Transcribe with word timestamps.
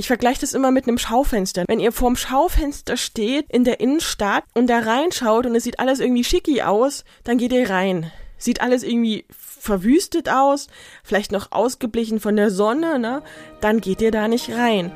Ich 0.00 0.06
vergleiche 0.06 0.42
das 0.42 0.54
immer 0.54 0.70
mit 0.70 0.86
einem 0.86 0.96
Schaufenster. 0.96 1.64
Wenn 1.66 1.80
ihr 1.80 1.90
vorm 1.90 2.14
Schaufenster 2.14 2.96
steht 2.96 3.46
in 3.50 3.64
der 3.64 3.80
Innenstadt 3.80 4.44
und 4.54 4.70
da 4.70 4.78
reinschaut 4.78 5.44
und 5.44 5.56
es 5.56 5.64
sieht 5.64 5.80
alles 5.80 5.98
irgendwie 5.98 6.22
schicki 6.22 6.62
aus, 6.62 7.04
dann 7.24 7.36
geht 7.36 7.52
ihr 7.52 7.68
rein. 7.68 8.12
Sieht 8.36 8.60
alles 8.60 8.84
irgendwie 8.84 9.24
verwüstet 9.28 10.28
aus, 10.28 10.68
vielleicht 11.02 11.32
noch 11.32 11.50
ausgeblichen 11.50 12.20
von 12.20 12.36
der 12.36 12.52
Sonne, 12.52 13.00
ne? 13.00 13.22
Dann 13.60 13.80
geht 13.80 14.00
ihr 14.00 14.12
da 14.12 14.28
nicht 14.28 14.50
rein. 14.50 14.92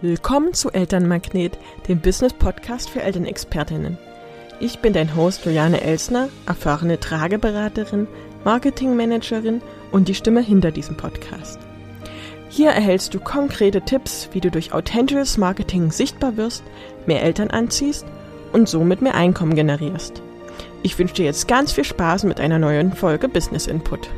Willkommen 0.00 0.54
zu 0.54 0.70
Elternmagnet, 0.70 1.58
dem 1.86 2.00
Business-Podcast 2.00 2.88
für 2.88 3.02
Elternexpertinnen. 3.02 3.98
Ich 4.60 4.78
bin 4.78 4.94
dein 4.94 5.14
Host 5.14 5.44
Juliane 5.44 5.82
Elsner, 5.82 6.30
erfahrene 6.46 6.98
Trageberaterin, 6.98 8.08
Marketingmanagerin 8.44 9.60
und 9.92 10.08
die 10.08 10.14
Stimme 10.14 10.40
hinter 10.40 10.70
diesem 10.70 10.96
Podcast. 10.96 11.58
Hier 12.56 12.70
erhältst 12.70 13.12
du 13.12 13.18
konkrete 13.18 13.82
Tipps, 13.82 14.28
wie 14.30 14.40
du 14.40 14.48
durch 14.48 14.72
authentisches 14.72 15.38
Marketing 15.38 15.90
sichtbar 15.90 16.36
wirst, 16.36 16.62
mehr 17.04 17.20
Eltern 17.20 17.50
anziehst 17.50 18.06
und 18.52 18.68
somit 18.68 19.02
mehr 19.02 19.16
Einkommen 19.16 19.56
generierst. 19.56 20.22
Ich 20.84 20.96
wünsche 20.96 21.14
dir 21.14 21.24
jetzt 21.24 21.48
ganz 21.48 21.72
viel 21.72 21.82
Spaß 21.82 22.22
mit 22.22 22.38
einer 22.38 22.60
neuen 22.60 22.92
Folge 22.92 23.28
Business 23.28 23.66
Input. 23.66 24.08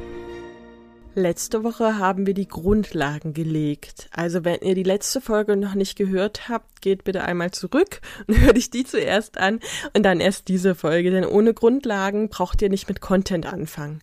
Letzte 1.18 1.64
Woche 1.64 1.98
haben 1.98 2.26
wir 2.26 2.34
die 2.34 2.46
Grundlagen 2.46 3.32
gelegt. 3.32 4.10
Also 4.10 4.44
wenn 4.44 4.60
ihr 4.60 4.74
die 4.74 4.82
letzte 4.82 5.22
Folge 5.22 5.56
noch 5.56 5.72
nicht 5.72 5.96
gehört 5.96 6.50
habt, 6.50 6.82
geht 6.82 7.04
bitte 7.04 7.24
einmal 7.24 7.52
zurück 7.52 8.02
und 8.26 8.38
hört 8.38 8.58
euch 8.58 8.68
die 8.68 8.84
zuerst 8.84 9.38
an 9.38 9.60
und 9.94 10.02
dann 10.02 10.20
erst 10.20 10.48
diese 10.48 10.74
Folge. 10.74 11.10
Denn 11.10 11.24
ohne 11.24 11.54
Grundlagen 11.54 12.28
braucht 12.28 12.60
ihr 12.60 12.68
nicht 12.68 12.86
mit 12.86 13.00
Content 13.00 13.50
anfangen. 13.50 14.02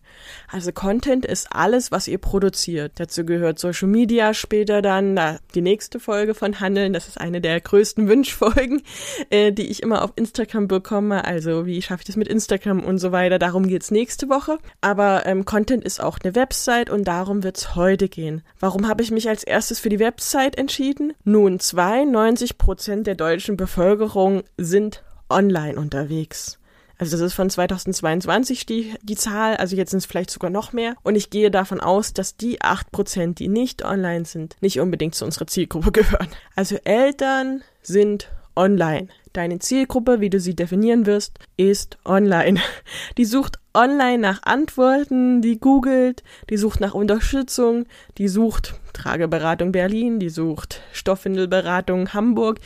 Also 0.50 0.72
Content 0.72 1.24
ist 1.24 1.52
alles, 1.52 1.92
was 1.92 2.08
ihr 2.08 2.18
produziert. 2.18 2.94
Dazu 2.96 3.24
gehört 3.24 3.60
Social 3.60 3.86
Media 3.86 4.34
später 4.34 4.82
dann, 4.82 5.14
da 5.14 5.38
die 5.54 5.62
nächste 5.62 6.00
Folge 6.00 6.34
von 6.34 6.58
Handeln. 6.58 6.92
Das 6.92 7.06
ist 7.06 7.20
eine 7.20 7.40
der 7.40 7.60
größten 7.60 8.08
Wünschfolgen, 8.14 8.82
äh, 9.30 9.52
die 9.52 9.70
ich 9.70 9.84
immer 9.84 10.02
auf 10.02 10.10
Instagram 10.16 10.66
bekomme. 10.66 11.24
Also 11.24 11.64
wie 11.64 11.80
schaffe 11.80 12.00
ich 12.00 12.06
das 12.06 12.16
mit 12.16 12.26
Instagram 12.26 12.82
und 12.82 12.98
so 12.98 13.12
weiter. 13.12 13.38
Darum 13.38 13.68
geht's 13.68 13.92
nächste 13.92 14.28
Woche. 14.28 14.58
Aber 14.80 15.26
ähm, 15.26 15.44
Content 15.44 15.84
ist 15.84 16.02
auch 16.02 16.18
eine 16.20 16.34
Website 16.34 16.90
und 16.90 17.03
darum 17.04 17.42
wird's 17.42 17.74
heute 17.74 18.08
gehen. 18.08 18.42
Warum 18.60 18.88
habe 18.88 19.02
ich 19.02 19.10
mich 19.10 19.28
als 19.28 19.44
erstes 19.44 19.78
für 19.78 19.88
die 19.88 19.98
Website 19.98 20.56
entschieden? 20.56 21.12
Nun, 21.24 21.60
92 21.60 22.58
Prozent 22.58 23.06
der 23.06 23.14
deutschen 23.14 23.56
Bevölkerung 23.56 24.42
sind 24.56 25.02
online 25.28 25.78
unterwegs. 25.78 26.58
Also 26.96 27.16
das 27.16 27.26
ist 27.26 27.34
von 27.34 27.50
2022 27.50 28.66
die, 28.66 28.94
die 29.02 29.16
Zahl, 29.16 29.56
also 29.56 29.74
jetzt 29.74 29.90
sind 29.90 29.98
es 29.98 30.06
vielleicht 30.06 30.30
sogar 30.30 30.50
noch 30.50 30.72
mehr. 30.72 30.94
Und 31.02 31.16
ich 31.16 31.30
gehe 31.30 31.50
davon 31.50 31.80
aus, 31.80 32.12
dass 32.12 32.36
die 32.36 32.62
acht 32.62 32.92
Prozent, 32.92 33.40
die 33.40 33.48
nicht 33.48 33.84
online 33.84 34.24
sind, 34.24 34.56
nicht 34.60 34.80
unbedingt 34.80 35.14
zu 35.14 35.24
unserer 35.24 35.46
Zielgruppe 35.46 35.92
gehören. 35.92 36.28
Also 36.54 36.76
Eltern 36.84 37.62
sind 37.82 38.30
online. 38.56 39.08
Deine 39.34 39.58
Zielgruppe, 39.58 40.20
wie 40.20 40.30
du 40.30 40.38
sie 40.38 40.54
definieren 40.54 41.06
wirst, 41.06 41.40
ist 41.56 41.98
online. 42.04 42.60
Die 43.18 43.24
sucht 43.24 43.58
online 43.74 44.18
nach 44.18 44.44
Antworten, 44.44 45.42
die 45.42 45.58
googelt, 45.58 46.22
die 46.48 46.56
sucht 46.56 46.80
nach 46.80 46.94
Unterstützung, 46.94 47.86
die 48.18 48.28
sucht 48.28 48.74
Trageberatung 48.92 49.72
Berlin, 49.72 50.20
die 50.20 50.28
sucht 50.28 50.80
Stoffwindelberatung 50.92 52.14
Hamburg, 52.14 52.60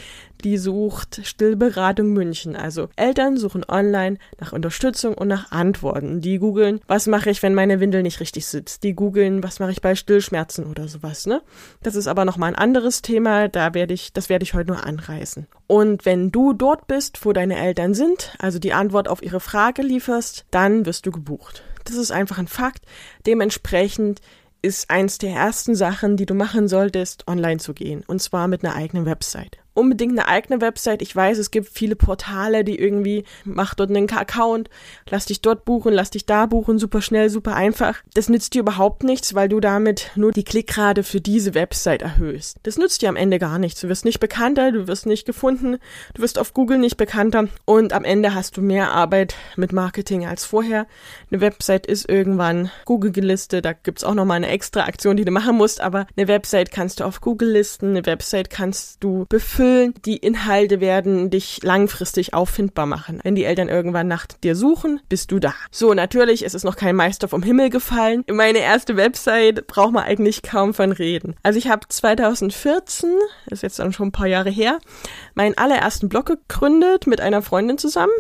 die 0.45 0.59
sucht 0.59 1.21
Stillberatung 1.25 2.13
München. 2.13 2.55
Also 2.55 2.91
Eltern 2.97 3.39
suchen 3.39 3.65
online 3.67 4.19
nach 4.39 4.53
Unterstützung 4.53 5.15
und 5.15 5.29
nach 5.29 5.51
Antworten. 5.51 6.21
Die 6.21 6.39
googeln, 6.39 6.81
was 6.87 7.07
mache 7.07 7.31
ich, 7.31 7.43
wenn 7.43 7.55
meine 7.55 7.81
Windel 7.81 8.03
nicht 8.03 8.21
richtig 8.21 8.47
sitzt. 8.47 8.85
Die 8.85 8.95
googeln, 8.95 9.43
was 9.43 9.59
mache 9.59 9.73
ich 9.73 9.81
bei 9.81 9.95
Stillschmerzen 9.95 10.67
oder 10.67 10.87
sowas, 10.87 11.27
ne? 11.27 11.41
Das 11.83 11.97
ist 11.97 12.07
aber 12.07 12.27
nochmal 12.27 12.51
ein 12.51 12.59
anderes 12.59 13.01
Thema, 13.01 13.49
da 13.49 13.73
werde 13.73 13.95
ich, 13.95 14.13
das 14.13 14.29
werde 14.29 14.43
ich 14.43 14.53
heute 14.53 14.73
nur 14.73 14.85
anreißen. 14.85 15.47
Und 15.67 16.05
wenn 16.05 16.31
du 16.31 16.53
dort 16.59 16.87
bist, 16.87 17.25
wo 17.25 17.33
deine 17.33 17.57
Eltern 17.57 17.95
sind, 17.95 18.35
also 18.39 18.59
die 18.59 18.73
Antwort 18.73 19.09
auf 19.09 19.23
ihre 19.23 19.41
Frage 19.41 19.83
lieferst, 19.83 20.45
dann 20.51 20.85
wirst 20.87 21.07
du 21.07 21.11
gebucht. 21.11 21.63
Das 21.85 21.97
ist 21.97 22.11
einfach 22.11 22.39
ein 22.39 22.49
Fakt. 22.49 22.85
Dementsprechend 23.27 24.21
ist 24.61 24.91
eins 24.91 25.19
der 25.19 25.31
ersten 25.31 25.75
Sachen, 25.75 26.17
die 26.17 26.27
du 26.27 26.35
machen 26.35 26.69
solltest, 26.69 27.27
online 27.29 27.59
zu 27.59 27.75
gehen. 27.75 28.03
Und 28.07 28.21
zwar 28.21 28.49
mit 28.49 28.65
einer 28.65 28.75
eigenen 28.75 29.07
Website 29.07 29.59
unbedingt 29.79 30.19
eine 30.19 30.29
eigene 30.29 30.61
Website. 30.61 31.03
Ich 31.03 31.15
weiß, 31.15 31.39
es 31.39 31.51
gibt 31.51 31.69
viele 31.69 31.97
Portale, 31.97 32.65
die 32.65 32.79
irgendwie, 32.79 33.25
mach 33.45 33.75
dort 33.75 33.91
einen 33.91 34.11
Account, 34.11 34.69
lass 35.09 35.27
dich 35.27 35.41
dort 35.41 35.65
buchen, 35.65 35.95
lass 35.95 36.11
dich 36.11 36.27
da 36.27 36.47
buchen, 36.47 36.79
super 36.79 37.01
schnell, 37.01 37.31
super 37.31 37.55
einfach. 37.55 38.03
Das 38.15 38.29
nützt 38.29 38.55
dir 38.55 38.61
überhaupt 38.61 39.05
nichts, 39.05 39.35
weil 39.35 39.49
du 39.49 39.61
damit 39.61 40.11
nur 40.17 40.33
die 40.33 40.45
Klickrate 40.45 41.05
für 41.05 41.21
diese 41.21 41.55
Website 41.55 42.03
erhöhst. 42.03 42.59
Das 42.65 42.77
nützt 42.77 43.03
dir 43.03 43.09
am 43.09 43.17
Ende 43.17 43.39
gar 43.39 43.59
nichts. 43.59 43.81
Du 43.81 43.89
wirst 43.89 44.05
nicht 44.05 44.21
bekannter, 44.21 44.73
du 44.73 44.89
wirst 44.89 45.07
nicht 45.07 45.27
gefunden, 45.27 45.79
du 46.15 46.23
wirst 46.23 46.39
auf 46.39 46.53
Google 46.53 46.79
nicht 46.79 46.97
bekannter 46.97 47.49
und 47.65 47.93
am 47.93 48.05
Ende 48.05 48.35
hast 48.35 48.57
du 48.57 48.63
mehr 48.63 48.91
Arbeit 48.91 49.37
mit 49.57 49.73
Marketing 49.73 50.27
als 50.27 50.45
vorher. 50.45 50.87
Eine 51.31 51.41
Website 51.41 51.87
ist 51.87 52.09
irgendwann 52.09 52.71
Google 52.85 53.13
gelistet, 53.13 53.65
da 53.65 53.73
gibt's 53.73 54.05
auch 54.05 54.15
nochmal 54.15 54.39
eine 54.39 54.49
extra 54.49 54.85
Aktion, 54.85 55.17
die 55.17 55.25
du 55.25 55.31
machen 55.31 55.57
musst, 55.57 55.81
aber 55.81 56.07
eine 56.17 56.29
Website 56.29 56.73
kannst 56.73 57.01
du 57.01 57.05
auf 57.05 57.21
Google 57.21 57.51
listen, 57.51 57.91
eine 57.91 58.07
Website 58.07 58.51
kannst 58.51 59.05
du 59.05 59.27
befüllen 59.29 59.68
erfüllen. 59.69 59.95
Die 60.05 60.17
Inhalte 60.17 60.81
werden 60.81 61.31
dich 61.31 61.61
langfristig 61.63 62.35
auffindbar 62.35 62.87
machen. 62.87 63.21
Wenn 63.23 63.35
die 63.35 63.45
Eltern 63.45 63.69
irgendwann 63.69 64.09
nach 64.09 64.27
dir 64.27 64.55
suchen, 64.55 65.01
bist 65.09 65.31
du 65.31 65.39
da. 65.39 65.55
So, 65.71 65.95
natürlich, 65.95 66.45
es 66.45 66.55
ist 66.55 66.65
noch 66.65 66.77
kein 66.77 66.97
Meister 66.97 67.29
vom 67.29 67.43
Himmel 67.43 67.71
gefallen. 67.71 68.25
Meine 68.31 68.59
erste 68.59 68.97
Website 68.97 69.67
braucht 69.67 69.93
man 69.93 70.05
eigentlich 70.05 70.43
kaum 70.43 70.75
von 70.75 70.93
reden. 70.93 71.35
Also 71.43 71.59
ich 71.59 71.69
habe 71.69 71.87
2014, 71.89 73.11
das 73.47 73.59
ist 73.59 73.63
jetzt 73.63 73.79
dann 73.79 73.93
schon 73.93 74.09
ein 74.09 74.13
paar 74.13 74.27
Jahre 74.27 74.51
her, 74.51 74.79
meinen 75.35 75.57
allerersten 75.57 76.09
Blog 76.09 76.27
gegründet 76.27 77.07
mit 77.07 77.21
einer 77.21 77.43
Freundin 77.43 77.79
zusammen. 77.79 78.13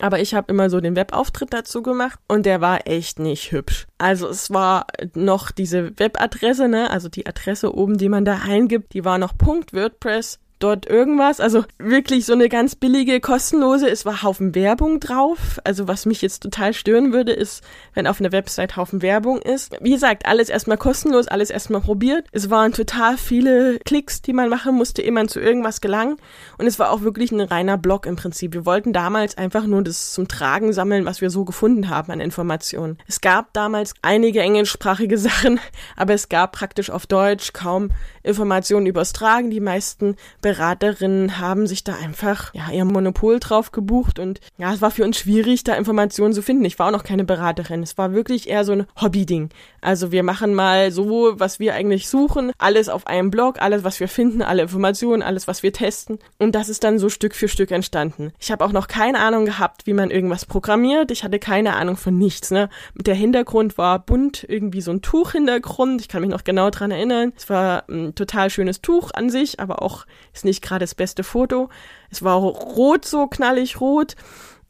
Aber 0.00 0.18
ich 0.18 0.34
habe 0.34 0.52
immer 0.52 0.70
so 0.70 0.80
den 0.80 0.96
Webauftritt 0.96 1.52
dazu 1.52 1.80
gemacht 1.80 2.18
und 2.26 2.46
der 2.46 2.60
war 2.60 2.88
echt 2.88 3.20
nicht 3.20 3.52
hübsch. 3.52 3.86
Also 3.96 4.28
es 4.28 4.50
war 4.50 4.86
noch 5.14 5.52
diese 5.52 5.96
Webadresse, 5.98 6.68
ne, 6.68 6.90
also 6.90 7.08
die 7.08 7.26
Adresse 7.26 7.72
oben, 7.72 7.96
die 7.96 8.08
man 8.08 8.24
da 8.24 8.40
eingibt, 8.44 8.92
die 8.92 9.04
war 9.04 9.18
noch 9.18 9.34
.wordpress 9.38 10.40
dort 10.64 10.86
irgendwas. 10.86 11.40
Also 11.40 11.64
wirklich 11.78 12.24
so 12.24 12.32
eine 12.32 12.48
ganz 12.48 12.74
billige, 12.74 13.20
kostenlose. 13.20 13.88
Es 13.88 14.06
war 14.06 14.22
Haufen 14.22 14.54
Werbung 14.54 14.98
drauf. 14.98 15.60
Also 15.62 15.86
was 15.86 16.06
mich 16.06 16.22
jetzt 16.22 16.42
total 16.42 16.72
stören 16.72 17.12
würde, 17.12 17.32
ist, 17.32 17.62
wenn 17.92 18.06
auf 18.06 18.18
einer 18.18 18.32
Website 18.32 18.76
Haufen 18.76 19.02
Werbung 19.02 19.42
ist. 19.42 19.76
Wie 19.80 19.90
gesagt, 19.90 20.24
alles 20.26 20.48
erstmal 20.48 20.78
kostenlos, 20.78 21.28
alles 21.28 21.50
erstmal 21.50 21.82
probiert. 21.82 22.26
Es 22.32 22.48
waren 22.48 22.72
total 22.72 23.18
viele 23.18 23.78
Klicks, 23.80 24.22
die 24.22 24.32
man 24.32 24.48
machen 24.48 24.74
musste, 24.74 25.02
ehe 25.02 25.12
man 25.12 25.28
zu 25.28 25.38
irgendwas 25.38 25.82
gelang. 25.82 26.16
Und 26.56 26.66
es 26.66 26.78
war 26.78 26.90
auch 26.90 27.02
wirklich 27.02 27.30
ein 27.30 27.42
reiner 27.42 27.76
Blog 27.76 28.06
im 28.06 28.16
Prinzip. 28.16 28.54
Wir 28.54 28.64
wollten 28.64 28.94
damals 28.94 29.36
einfach 29.36 29.66
nur 29.66 29.82
das 29.82 30.12
zum 30.12 30.28
Tragen 30.28 30.72
sammeln, 30.72 31.04
was 31.04 31.20
wir 31.20 31.28
so 31.28 31.44
gefunden 31.44 31.90
haben 31.90 32.10
an 32.10 32.20
Informationen. 32.20 32.96
Es 33.06 33.20
gab 33.20 33.52
damals 33.52 33.92
einige 34.00 34.40
englischsprachige 34.40 35.18
Sachen, 35.24 35.60
aber 35.94 36.14
es 36.14 36.30
gab 36.30 36.52
praktisch 36.52 36.88
auf 36.88 37.06
Deutsch 37.06 37.52
kaum 37.52 37.90
Informationen 38.24 38.86
übers 38.86 39.12
Tragen. 39.12 39.50
Die 39.50 39.60
meisten 39.60 40.16
Beraterinnen 40.40 41.38
haben 41.38 41.66
sich 41.66 41.84
da 41.84 41.94
einfach 41.94 42.52
ja 42.54 42.70
ihr 42.72 42.84
Monopol 42.84 43.38
drauf 43.38 43.70
gebucht 43.70 44.18
und 44.18 44.40
ja, 44.58 44.72
es 44.72 44.82
war 44.82 44.90
für 44.90 45.04
uns 45.04 45.18
schwierig, 45.18 45.62
da 45.62 45.74
Informationen 45.74 46.34
zu 46.34 46.42
finden. 46.42 46.64
Ich 46.64 46.78
war 46.78 46.88
auch 46.88 46.92
noch 46.92 47.04
keine 47.04 47.24
Beraterin. 47.24 47.82
Es 47.82 47.96
war 47.96 48.12
wirklich 48.12 48.48
eher 48.48 48.64
so 48.64 48.72
ein 48.72 48.86
Hobby-Ding. 49.00 49.50
Also 49.80 50.10
wir 50.10 50.22
machen 50.22 50.54
mal 50.54 50.90
so, 50.90 51.34
was 51.36 51.60
wir 51.60 51.74
eigentlich 51.74 52.08
suchen, 52.08 52.52
alles 52.58 52.88
auf 52.88 53.06
einem 53.06 53.30
Blog, 53.30 53.60
alles, 53.60 53.84
was 53.84 54.00
wir 54.00 54.08
finden, 54.08 54.42
alle 54.42 54.62
Informationen, 54.62 55.22
alles, 55.22 55.46
was 55.46 55.62
wir 55.62 55.72
testen. 55.72 56.18
Und 56.38 56.54
das 56.54 56.68
ist 56.68 56.84
dann 56.84 56.98
so 56.98 57.08
Stück 57.08 57.34
für 57.34 57.48
Stück 57.48 57.70
entstanden. 57.70 58.32
Ich 58.38 58.50
habe 58.50 58.64
auch 58.64 58.72
noch 58.72 58.88
keine 58.88 59.20
Ahnung 59.20 59.44
gehabt, 59.44 59.86
wie 59.86 59.92
man 59.92 60.10
irgendwas 60.10 60.46
programmiert. 60.46 61.10
Ich 61.10 61.22
hatte 61.22 61.38
keine 61.38 61.74
Ahnung 61.74 61.96
von 61.96 62.16
nichts. 62.16 62.50
Ne? 62.50 62.70
Der 62.94 63.14
Hintergrund 63.14 63.76
war 63.76 63.98
bunt, 63.98 64.44
irgendwie 64.48 64.80
so 64.80 64.90
ein 64.90 65.02
Tuchhintergrund. 65.02 66.00
Ich 66.00 66.08
kann 66.08 66.22
mich 66.22 66.30
noch 66.30 66.44
genau 66.44 66.70
dran 66.70 66.90
erinnern. 66.90 67.32
Es 67.36 67.50
war 67.50 67.84
total 68.14 68.50
schönes 68.50 68.80
Tuch 68.80 69.10
an 69.14 69.30
sich, 69.30 69.60
aber 69.60 69.82
auch 69.82 70.06
ist 70.32 70.44
nicht 70.44 70.62
gerade 70.62 70.82
das 70.82 70.94
beste 70.94 71.24
Foto. 71.24 71.68
Es 72.10 72.22
war 72.22 72.36
rot, 72.36 73.04
so 73.04 73.26
knallig 73.26 73.80
rot. 73.80 74.16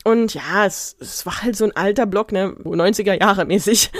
Und 0.04 0.34
ja, 0.34 0.66
es, 0.66 0.96
es 1.00 1.24
war 1.24 1.42
halt 1.42 1.56
so 1.56 1.64
ein 1.64 1.74
alter 1.74 2.04
Block, 2.04 2.30
ne, 2.30 2.54
90er 2.62 3.18
Jahre 3.18 3.46
mäßig. 3.46 3.90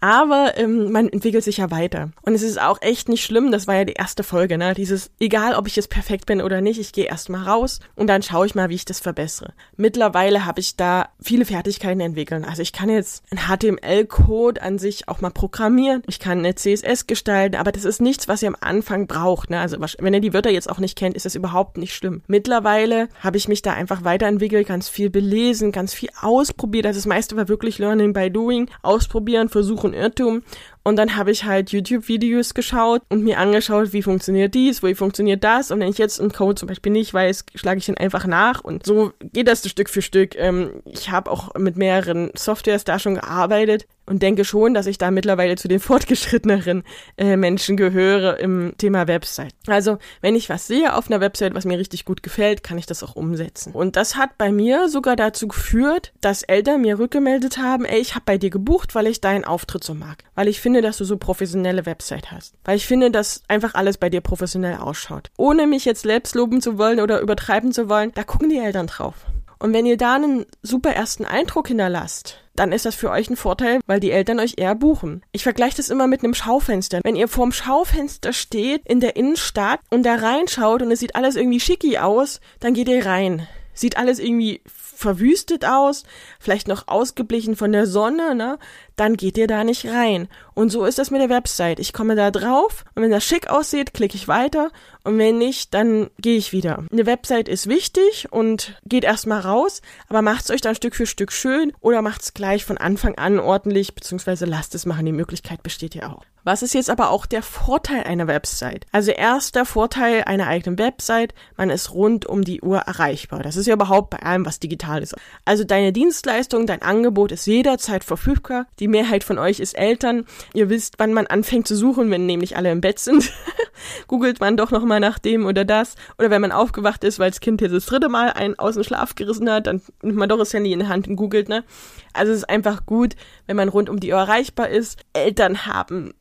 Aber 0.00 0.56
ähm, 0.56 0.90
man 0.90 1.10
entwickelt 1.10 1.44
sich 1.44 1.58
ja 1.58 1.70
weiter. 1.70 2.10
Und 2.22 2.34
es 2.34 2.40
ist 2.40 2.58
auch 2.58 2.80
echt 2.80 3.10
nicht 3.10 3.22
schlimm, 3.22 3.52
das 3.52 3.66
war 3.66 3.74
ja 3.74 3.84
die 3.84 3.92
erste 3.92 4.22
Folge, 4.22 4.56
ne? 4.56 4.72
Dieses, 4.72 5.10
egal 5.20 5.54
ob 5.54 5.66
ich 5.66 5.76
jetzt 5.76 5.90
perfekt 5.90 6.24
bin 6.24 6.40
oder 6.40 6.62
nicht, 6.62 6.80
ich 6.80 6.92
gehe 6.92 7.04
erstmal 7.04 7.42
raus 7.42 7.80
und 7.94 8.06
dann 8.06 8.22
schaue 8.22 8.46
ich 8.46 8.54
mal, 8.54 8.70
wie 8.70 8.76
ich 8.76 8.86
das 8.86 9.00
verbessere. 9.00 9.52
Mittlerweile 9.76 10.46
habe 10.46 10.60
ich 10.60 10.76
da 10.76 11.10
viele 11.20 11.44
Fertigkeiten 11.44 12.00
entwickelt. 12.00 12.46
Also 12.48 12.62
ich 12.62 12.72
kann 12.72 12.88
jetzt 12.88 13.22
einen 13.30 13.46
HTML-Code 13.46 14.62
an 14.62 14.78
sich 14.78 15.08
auch 15.08 15.20
mal 15.20 15.28
programmieren. 15.28 16.02
Ich 16.06 16.18
kann 16.18 16.38
eine 16.38 16.54
CSS 16.54 17.06
gestalten, 17.06 17.56
aber 17.56 17.70
das 17.70 17.84
ist 17.84 18.00
nichts, 18.00 18.28
was 18.28 18.42
ihr 18.42 18.48
am 18.48 18.56
Anfang 18.58 19.06
braucht. 19.06 19.50
Ne? 19.50 19.60
Also 19.60 19.76
wenn 19.98 20.14
ihr 20.14 20.20
die 20.20 20.32
Wörter 20.32 20.50
jetzt 20.50 20.70
auch 20.70 20.78
nicht 20.78 20.96
kennt, 20.96 21.16
ist 21.16 21.26
das 21.26 21.34
überhaupt 21.34 21.76
nicht 21.76 21.94
schlimm. 21.94 22.22
Mittlerweile 22.26 23.10
habe 23.22 23.36
ich 23.36 23.48
mich 23.48 23.60
da 23.60 23.74
einfach 23.74 24.04
weiterentwickelt, 24.04 24.66
ganz 24.66 24.88
viel 24.88 25.10
belesen 25.10 25.49
gelesen, 25.50 25.72
ganz 25.72 25.94
viel 25.94 26.10
ausprobiert. 26.20 26.86
Also 26.86 26.98
das 26.98 27.06
meiste 27.06 27.36
war 27.36 27.48
wirklich 27.48 27.78
Learning 27.78 28.12
by 28.12 28.30
Doing, 28.30 28.68
ausprobieren, 28.82 29.48
versuchen, 29.48 29.92
Irrtum. 29.92 30.42
Und 30.82 30.96
dann 30.96 31.16
habe 31.16 31.30
ich 31.30 31.44
halt 31.44 31.72
YouTube-Videos 31.72 32.54
geschaut 32.54 33.02
und 33.10 33.22
mir 33.22 33.38
angeschaut, 33.38 33.92
wie 33.92 34.02
funktioniert 34.02 34.54
dies, 34.54 34.82
wie 34.82 34.94
funktioniert 34.94 35.44
das. 35.44 35.70
Und 35.70 35.80
wenn 35.80 35.90
ich 35.90 35.98
jetzt 35.98 36.20
einen 36.20 36.32
Code 36.32 36.54
zum 36.54 36.68
Beispiel 36.68 36.92
nicht 36.92 37.12
weiß, 37.12 37.44
schlage 37.54 37.78
ich 37.78 37.88
ihn 37.88 37.98
einfach 37.98 38.26
nach. 38.26 38.62
Und 38.62 38.86
so 38.86 39.12
geht 39.20 39.48
das 39.48 39.68
Stück 39.68 39.90
für 39.90 40.02
Stück. 40.02 40.36
Ähm, 40.36 40.82
ich 40.86 41.10
habe 41.10 41.30
auch 41.30 41.54
mit 41.58 41.76
mehreren 41.76 42.30
Softwares 42.34 42.84
da 42.84 42.98
schon 42.98 43.16
gearbeitet 43.16 43.86
und 44.10 44.22
denke 44.22 44.44
schon, 44.44 44.74
dass 44.74 44.86
ich 44.86 44.98
da 44.98 45.10
mittlerweile 45.10 45.56
zu 45.56 45.68
den 45.68 45.80
fortgeschritteneren 45.80 46.82
äh, 47.16 47.36
Menschen 47.36 47.76
gehöre 47.76 48.38
im 48.38 48.74
Thema 48.76 49.06
Website. 49.06 49.54
Also, 49.66 49.98
wenn 50.20 50.34
ich 50.34 50.50
was 50.50 50.66
sehe 50.66 50.94
auf 50.94 51.08
einer 51.08 51.20
Website, 51.20 51.54
was 51.54 51.64
mir 51.64 51.78
richtig 51.78 52.04
gut 52.04 52.22
gefällt, 52.22 52.62
kann 52.62 52.76
ich 52.76 52.86
das 52.86 53.02
auch 53.02 53.14
umsetzen. 53.14 53.72
Und 53.72 53.96
das 53.96 54.16
hat 54.16 54.36
bei 54.36 54.50
mir 54.50 54.88
sogar 54.88 55.14
dazu 55.14 55.46
geführt, 55.46 56.12
dass 56.20 56.42
Eltern 56.42 56.82
mir 56.82 56.98
rückgemeldet 56.98 57.58
haben, 57.58 57.84
ey, 57.84 58.00
ich 58.00 58.16
habe 58.16 58.24
bei 58.26 58.36
dir 58.36 58.50
gebucht, 58.50 58.94
weil 58.94 59.06
ich 59.06 59.20
deinen 59.20 59.44
Auftritt 59.44 59.84
so 59.84 59.94
mag. 59.94 60.24
Weil 60.34 60.48
ich 60.48 60.60
finde, 60.60 60.82
dass 60.82 60.98
du 60.98 61.04
so 61.04 61.16
professionelle 61.16 61.86
Website 61.86 62.32
hast. 62.32 62.54
Weil 62.64 62.76
ich 62.76 62.86
finde, 62.86 63.12
dass 63.12 63.42
einfach 63.46 63.74
alles 63.74 63.96
bei 63.96 64.10
dir 64.10 64.20
professionell 64.20 64.78
ausschaut. 64.78 65.30
Ohne 65.36 65.68
mich 65.68 65.84
jetzt 65.84 66.02
selbst 66.02 66.34
loben 66.34 66.60
zu 66.60 66.78
wollen 66.78 67.00
oder 67.00 67.20
übertreiben 67.20 67.70
zu 67.70 67.88
wollen, 67.88 68.10
da 68.14 68.24
gucken 68.24 68.48
die 68.48 68.58
Eltern 68.58 68.88
drauf. 68.88 69.14
Und 69.60 69.74
wenn 69.74 69.86
ihr 69.86 69.98
da 69.98 70.14
einen 70.14 70.46
super 70.62 70.90
ersten 70.90 71.26
Eindruck 71.26 71.68
hinterlasst, 71.68 72.38
dann 72.56 72.72
ist 72.72 72.86
das 72.86 72.94
für 72.94 73.10
euch 73.10 73.28
ein 73.28 73.36
Vorteil, 73.36 73.80
weil 73.86 74.00
die 74.00 74.10
Eltern 74.10 74.40
euch 74.40 74.54
eher 74.56 74.74
buchen. 74.74 75.22
Ich 75.32 75.42
vergleiche 75.42 75.76
das 75.76 75.90
immer 75.90 76.06
mit 76.06 76.24
einem 76.24 76.34
Schaufenster. 76.34 77.00
Wenn 77.04 77.14
ihr 77.14 77.28
vorm 77.28 77.52
Schaufenster 77.52 78.32
steht 78.32 78.86
in 78.86 79.00
der 79.00 79.16
Innenstadt 79.16 79.80
und 79.90 80.02
da 80.04 80.14
reinschaut 80.14 80.80
und 80.80 80.90
es 80.90 81.00
sieht 81.00 81.14
alles 81.14 81.36
irgendwie 81.36 81.60
schicki 81.60 81.98
aus, 81.98 82.40
dann 82.58 82.72
geht 82.72 82.88
ihr 82.88 83.04
rein. 83.04 83.46
Sieht 83.74 83.98
alles 83.98 84.18
irgendwie 84.18 84.62
verwüstet 84.66 85.64
aus, 85.64 86.04
vielleicht 86.38 86.68
noch 86.68 86.88
ausgeblichen 86.88 87.56
von 87.56 87.72
der 87.72 87.86
Sonne, 87.86 88.34
ne? 88.34 88.58
Dann 89.00 89.16
geht 89.16 89.38
ihr 89.38 89.46
da 89.46 89.64
nicht 89.64 89.86
rein. 89.86 90.28
Und 90.52 90.68
so 90.68 90.84
ist 90.84 90.98
das 90.98 91.10
mit 91.10 91.22
der 91.22 91.30
Website. 91.30 91.80
Ich 91.80 91.94
komme 91.94 92.16
da 92.16 92.30
drauf 92.30 92.84
und 92.94 93.02
wenn 93.02 93.10
das 93.10 93.24
schick 93.24 93.48
aussieht, 93.48 93.94
klicke 93.94 94.14
ich 94.14 94.28
weiter 94.28 94.70
und 95.04 95.16
wenn 95.16 95.38
nicht, 95.38 95.72
dann 95.72 96.10
gehe 96.18 96.36
ich 96.36 96.52
wieder. 96.52 96.84
Eine 96.92 97.06
Website 97.06 97.48
ist 97.48 97.66
wichtig 97.66 98.28
und 98.30 98.78
geht 98.84 99.04
erstmal 99.04 99.40
raus, 99.40 99.80
aber 100.10 100.20
macht's 100.20 100.50
euch 100.50 100.60
dann 100.60 100.74
Stück 100.74 100.94
für 100.94 101.06
Stück 101.06 101.32
schön 101.32 101.72
oder 101.80 102.02
macht's 102.02 102.34
gleich 102.34 102.66
von 102.66 102.76
Anfang 102.76 103.14
an 103.14 103.38
ordentlich, 103.38 103.94
beziehungsweise 103.94 104.44
lasst 104.44 104.74
es 104.74 104.84
machen. 104.84 105.06
Die 105.06 105.12
Möglichkeit 105.12 105.62
besteht 105.62 105.94
ja 105.94 106.12
auch. 106.12 106.24
Was 106.42 106.62
ist 106.62 106.72
jetzt 106.72 106.88
aber 106.88 107.10
auch 107.10 107.26
der 107.26 107.42
Vorteil 107.42 108.04
einer 108.04 108.26
Website? 108.26 108.86
Also 108.92 109.10
erster 109.10 109.66
Vorteil 109.66 110.24
einer 110.24 110.46
eigenen 110.46 110.78
Website, 110.78 111.34
man 111.56 111.68
ist 111.68 111.92
rund 111.92 112.24
um 112.24 112.44
die 112.44 112.62
Uhr 112.62 112.78
erreichbar. 112.78 113.42
Das 113.42 113.56
ist 113.56 113.66
ja 113.66 113.74
überhaupt 113.74 114.10
bei 114.10 114.20
allem, 114.20 114.46
was 114.46 114.58
digital 114.58 115.02
ist. 115.02 115.14
Also 115.44 115.64
deine 115.64 115.92
Dienstleistung, 115.92 116.66
dein 116.66 116.80
Angebot 116.80 117.30
ist 117.30 117.46
jederzeit 117.46 118.04
verfügbar. 118.04 118.66
Die 118.78 118.88
Mehrheit 118.90 119.24
von 119.24 119.38
euch 119.38 119.60
ist 119.60 119.76
Eltern. 119.76 120.26
Ihr 120.54 120.68
wisst, 120.68 120.94
wann 120.98 121.12
man 121.12 121.26
anfängt 121.26 121.66
zu 121.66 121.76
suchen, 121.76 122.10
wenn 122.10 122.26
nämlich 122.26 122.56
alle 122.56 122.70
im 122.70 122.80
Bett 122.80 122.98
sind. 122.98 123.32
Googelt 124.08 124.40
man 124.40 124.56
doch 124.56 124.70
nochmal 124.70 125.00
nach 125.00 125.18
dem 125.18 125.46
oder 125.46 125.64
das. 125.64 125.94
Oder 126.18 126.30
wenn 126.30 126.42
man 126.42 126.52
aufgewacht 126.52 127.04
ist, 127.04 127.18
weil 127.18 127.30
das 127.30 127.40
Kind 127.40 127.60
jetzt 127.60 127.72
das 127.72 127.86
dritte 127.86 128.08
Mal 128.08 128.32
einen 128.32 128.58
aus 128.58 128.74
dem 128.74 128.84
Schlaf 128.84 129.14
gerissen 129.14 129.50
hat, 129.50 129.66
dann 129.66 129.80
nimmt 130.02 130.18
man 130.18 130.28
doch 130.28 130.38
das 130.38 130.52
Handy 130.52 130.72
in 130.72 130.80
die 130.80 130.88
Hand 130.88 131.08
und 131.08 131.16
googelt, 131.16 131.48
ne? 131.48 131.64
Also 132.12 132.32
es 132.32 132.38
ist 132.38 132.50
einfach 132.50 132.84
gut, 132.86 133.14
wenn 133.46 133.56
man 133.56 133.68
rund 133.68 133.88
um 133.88 134.00
die 134.00 134.12
Uhr 134.12 134.18
erreichbar 134.18 134.68
ist. 134.68 135.00
Eltern 135.12 135.66
haben 135.66 136.12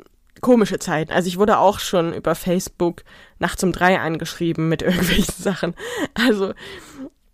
komische 0.42 0.80
Zeiten. 0.80 1.12
Also 1.12 1.27
ich 1.27 1.38
wurde 1.38 1.57
auch 1.57 1.80
schon 1.80 2.13
über 2.13 2.36
Facebook 2.36 3.04
nachts 3.39 3.63
um 3.63 3.71
drei 3.71 4.00
angeschrieben 4.00 4.69
mit 4.69 4.81
irgendwelchen 4.83 5.36
Sachen. 5.38 5.75
Also 6.13 6.54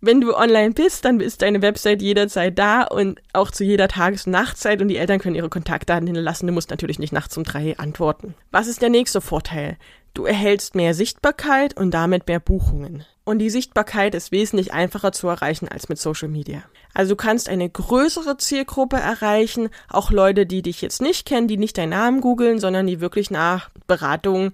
wenn 0.06 0.20
du 0.20 0.34
online 0.34 0.72
bist, 0.72 1.04
dann 1.04 1.20
ist 1.20 1.42
deine 1.42 1.62
Website 1.62 2.00
jederzeit 2.00 2.58
da 2.58 2.84
und 2.84 3.20
auch 3.32 3.50
zu 3.50 3.64
jeder 3.64 3.88
Tages- 3.88 4.26
und 4.26 4.32
Nachtzeit 4.32 4.80
und 4.80 4.88
die 4.88 4.96
Eltern 4.96 5.18
können 5.18 5.36
ihre 5.36 5.48
Kontaktdaten 5.48 6.06
hinterlassen. 6.06 6.46
Du 6.46 6.52
musst 6.52 6.70
natürlich 6.70 6.98
nicht 6.98 7.12
nachts 7.12 7.36
um 7.36 7.44
drei 7.44 7.76
antworten. 7.78 8.34
Was 8.50 8.68
ist 8.68 8.82
der 8.82 8.88
nächste 8.88 9.20
Vorteil? 9.20 9.76
Du 10.14 10.24
erhältst 10.24 10.74
mehr 10.74 10.94
Sichtbarkeit 10.94 11.76
und 11.76 11.90
damit 11.90 12.26
mehr 12.26 12.40
Buchungen. 12.40 13.04
Und 13.24 13.40
die 13.40 13.50
Sichtbarkeit 13.50 14.14
ist 14.14 14.32
wesentlich 14.32 14.72
einfacher 14.72 15.12
zu 15.12 15.28
erreichen 15.28 15.68
als 15.68 15.88
mit 15.88 15.98
Social 15.98 16.28
Media. 16.28 16.62
Also 16.94 17.10
du 17.10 17.16
kannst 17.16 17.48
eine 17.48 17.68
größere 17.68 18.38
Zielgruppe 18.38 18.96
erreichen, 18.96 19.68
auch 19.90 20.10
Leute, 20.10 20.46
die 20.46 20.62
dich 20.62 20.80
jetzt 20.80 21.02
nicht 21.02 21.26
kennen, 21.26 21.48
die 21.48 21.58
nicht 21.58 21.76
deinen 21.76 21.90
Namen 21.90 22.20
googeln, 22.22 22.60
sondern 22.60 22.86
die 22.86 23.00
wirklich 23.00 23.30
nach 23.30 23.68
Beratung 23.86 24.52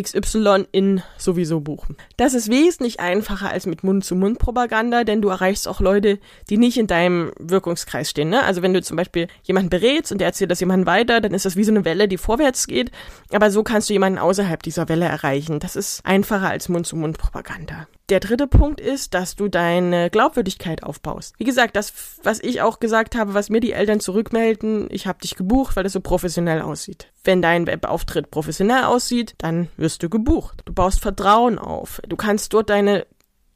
XY 0.00 0.66
in 0.72 1.02
sowieso 1.18 1.60
buchen. 1.60 1.96
Das 2.16 2.34
ist 2.34 2.50
wesentlich 2.50 3.00
einfacher 3.00 3.50
als 3.50 3.66
mit 3.66 3.84
Mund-zu-Mund-Propaganda, 3.84 5.04
denn 5.04 5.22
du 5.22 5.28
erreichst 5.28 5.68
auch 5.68 5.80
Leute, 5.80 6.18
die 6.50 6.58
nicht 6.58 6.76
in 6.78 6.86
deinem 6.86 7.32
Wirkungskreis 7.38 8.10
stehen. 8.10 8.28
Ne? 8.28 8.42
Also 8.42 8.62
wenn 8.62 8.74
du 8.74 8.82
zum 8.82 8.96
Beispiel 8.96 9.28
jemanden 9.44 9.70
berätst 9.70 10.10
und 10.10 10.18
der 10.18 10.28
erzählt 10.28 10.50
das 10.50 10.60
jemandem 10.60 10.86
weiter, 10.86 11.20
dann 11.20 11.32
ist 11.32 11.44
das 11.44 11.56
wie 11.56 11.64
so 11.64 11.72
eine 11.72 11.84
Welle, 11.84 12.08
die 12.08 12.18
vorwärts 12.18 12.66
geht. 12.66 12.90
Aber 13.32 13.50
so 13.50 13.62
kannst 13.62 13.88
du 13.88 13.92
jemanden 13.92 14.18
außerhalb 14.18 14.62
dieser 14.62 14.88
Welle 14.88 15.06
erreichen. 15.06 15.60
Das 15.60 15.76
ist 15.76 16.04
einfacher 16.04 16.48
als 16.48 16.68
Mund-zu-Mund-Propaganda. 16.68 17.86
Der 18.10 18.20
dritte 18.20 18.46
Punkt 18.46 18.82
ist, 18.82 19.14
dass 19.14 19.34
du 19.34 19.48
deine 19.48 20.10
Glaubwürdigkeit 20.10 20.82
aufbaust. 20.82 21.34
Wie 21.38 21.44
gesagt, 21.44 21.74
das, 21.74 21.94
was 22.22 22.38
ich 22.40 22.60
auch 22.60 22.78
gesagt 22.78 23.16
habe, 23.16 23.32
was 23.32 23.48
mir 23.48 23.60
die 23.60 23.72
Eltern 23.72 23.98
zurückmelden, 23.98 24.88
ich 24.90 25.06
habe 25.06 25.20
dich 25.20 25.36
gebucht, 25.36 25.74
weil 25.74 25.84
das 25.84 25.94
so 25.94 26.00
professionell 26.00 26.60
aussieht. 26.60 27.08
Wenn 27.24 27.40
dein 27.40 27.66
Webauftritt 27.66 28.30
professionell 28.30 28.84
aussieht, 28.84 29.34
dann 29.38 29.68
wirst 29.84 30.02
du 30.02 30.08
gebucht. 30.08 30.62
Du 30.64 30.72
baust 30.72 31.00
Vertrauen 31.00 31.58
auf. 31.58 32.00
Du 32.08 32.16
kannst 32.16 32.54
dort 32.54 32.70
deine 32.70 33.06